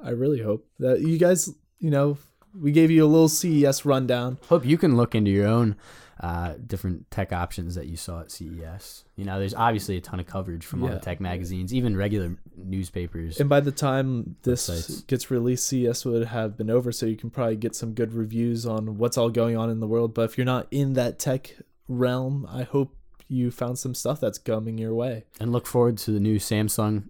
I 0.02 0.10
really 0.10 0.40
hope 0.40 0.66
that 0.78 1.00
you 1.00 1.18
guys, 1.18 1.50
you 1.78 1.90
know, 1.90 2.18
we 2.58 2.72
gave 2.72 2.90
you 2.90 3.04
a 3.04 3.06
little 3.06 3.28
CES 3.28 3.84
rundown. 3.84 4.38
Hope 4.48 4.64
you 4.64 4.78
can 4.78 4.96
look 4.96 5.14
into 5.14 5.30
your 5.30 5.46
own 5.46 5.76
uh, 6.20 6.54
different 6.66 7.10
tech 7.10 7.32
options 7.32 7.74
that 7.74 7.86
you 7.86 7.96
saw 7.96 8.20
at 8.20 8.30
CES. 8.30 9.04
You 9.16 9.24
know, 9.24 9.38
there's 9.38 9.54
obviously 9.54 9.96
a 9.96 10.00
ton 10.00 10.20
of 10.20 10.26
coverage 10.26 10.64
from 10.64 10.82
all 10.82 10.88
the 10.90 10.98
tech 11.00 11.20
magazines, 11.20 11.74
even 11.74 11.96
regular 11.96 12.36
newspapers. 12.56 13.40
And 13.40 13.48
by 13.48 13.60
the 13.60 13.72
time 13.72 14.36
this 14.42 14.68
Websites. 14.70 15.06
gets 15.06 15.30
released, 15.30 15.66
CES 15.66 16.04
would 16.04 16.26
have 16.26 16.56
been 16.56 16.70
over, 16.70 16.92
so 16.92 17.06
you 17.06 17.16
can 17.16 17.30
probably 17.30 17.56
get 17.56 17.74
some 17.74 17.94
good 17.94 18.12
reviews 18.12 18.64
on 18.66 18.98
what's 18.98 19.16
all 19.18 19.30
going 19.30 19.56
on 19.56 19.70
in 19.70 19.80
the 19.80 19.86
world. 19.88 20.14
But 20.14 20.22
if 20.30 20.38
you're 20.38 20.44
not 20.44 20.66
in 20.70 20.92
that 20.94 21.18
tech 21.18 21.56
realm, 21.88 22.46
I 22.50 22.62
hope 22.62 22.94
you 23.28 23.50
found 23.50 23.78
some 23.78 23.94
stuff 23.94 24.20
that's 24.20 24.38
coming 24.38 24.78
your 24.78 24.94
way. 24.94 25.24
and 25.40 25.50
look 25.52 25.66
forward 25.66 25.98
to 25.98 26.10
the 26.12 26.20
new 26.20 26.38
Samsung 26.38 27.04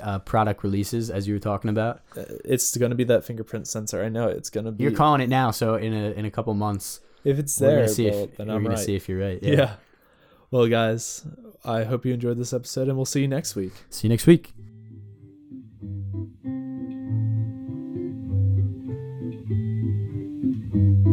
uh, 0.00 0.18
product 0.20 0.62
releases 0.62 1.10
as 1.10 1.26
you 1.28 1.34
were 1.34 1.40
talking 1.40 1.68
about. 1.70 2.00
Uh, 2.16 2.22
It's 2.44 2.76
going 2.76 2.90
to 2.90 2.96
be 2.96 3.04
that 3.04 3.24
fingerprint 3.24 3.66
sensor. 3.68 4.02
I 4.02 4.08
know 4.08 4.28
it's 4.28 4.50
going 4.50 4.66
to 4.66 4.72
be. 4.72 4.82
You're 4.84 4.92
calling 4.92 5.20
it 5.20 5.28
now, 5.28 5.50
so 5.50 5.74
in 5.74 5.92
a 5.92 6.10
in 6.12 6.24
a 6.24 6.30
couple 6.30 6.54
months, 6.54 7.00
if 7.24 7.38
it's 7.38 7.60
we're 7.60 7.66
there, 7.66 7.76
gonna 7.80 7.88
see 7.88 8.10
well, 8.10 8.24
if 8.24 8.36
then 8.36 8.48
we're 8.48 8.54
I'm 8.54 8.62
gonna 8.62 8.74
right. 8.76 8.84
see 8.84 8.96
if 8.96 9.08
you're 9.08 9.20
right. 9.20 9.38
yeah. 9.42 9.52
Yeah. 9.54 9.74
Well, 10.50 10.66
guys, 10.66 11.24
I 11.64 11.84
hope 11.84 12.04
you 12.04 12.12
enjoyed 12.12 12.36
this 12.38 12.52
episode, 12.52 12.88
and 12.88 12.96
we'll 12.96 13.04
see 13.06 13.20
you 13.20 13.28
next 13.28 13.54
week. 13.54 13.72
See 13.88 14.08
you 14.08 14.10
next 14.10 14.26
week. 14.26 14.52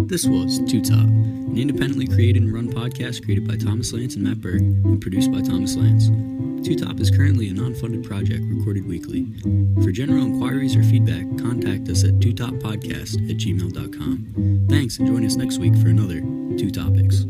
This 0.08 0.26
was 0.26 0.60
Two 0.72 0.82
Top, 0.82 1.00
an 1.04 1.58
independently 1.58 2.08
created 2.08 2.42
and 2.44 2.54
run 2.54 2.70
podcast 2.72 3.24
created 3.26 3.48
by 3.48 3.58
Thomas 3.58 3.92
Lance 3.92 4.16
and 4.16 4.24
Matt 4.24 4.40
Berg 4.40 4.62
and 4.62 5.02
produced 5.02 5.32
by 5.32 5.42
Thomas 5.42 5.76
Lance. 5.76 6.08
Two 6.68 6.76
Top 6.76 7.00
is 7.00 7.10
currently 7.10 7.48
a 7.48 7.54
non-funded 7.54 8.04
project 8.04 8.44
recorded 8.44 8.86
weekly. 8.86 9.26
For 9.82 9.90
general 9.90 10.26
inquiries 10.26 10.76
or 10.76 10.84
feedback, 10.84 11.24
contact 11.42 11.88
us 11.88 12.04
at 12.04 12.20
twotoppodcast 12.20 13.30
at 13.30 13.38
gmail.com. 13.38 14.68
Thanks 14.70 14.98
and 14.98 15.08
join 15.08 15.26
us 15.26 15.38
next 15.38 15.60
week 15.60 15.78
for 15.78 15.88
another 15.88 16.20
Two 16.58 16.70
Topics. 16.70 17.24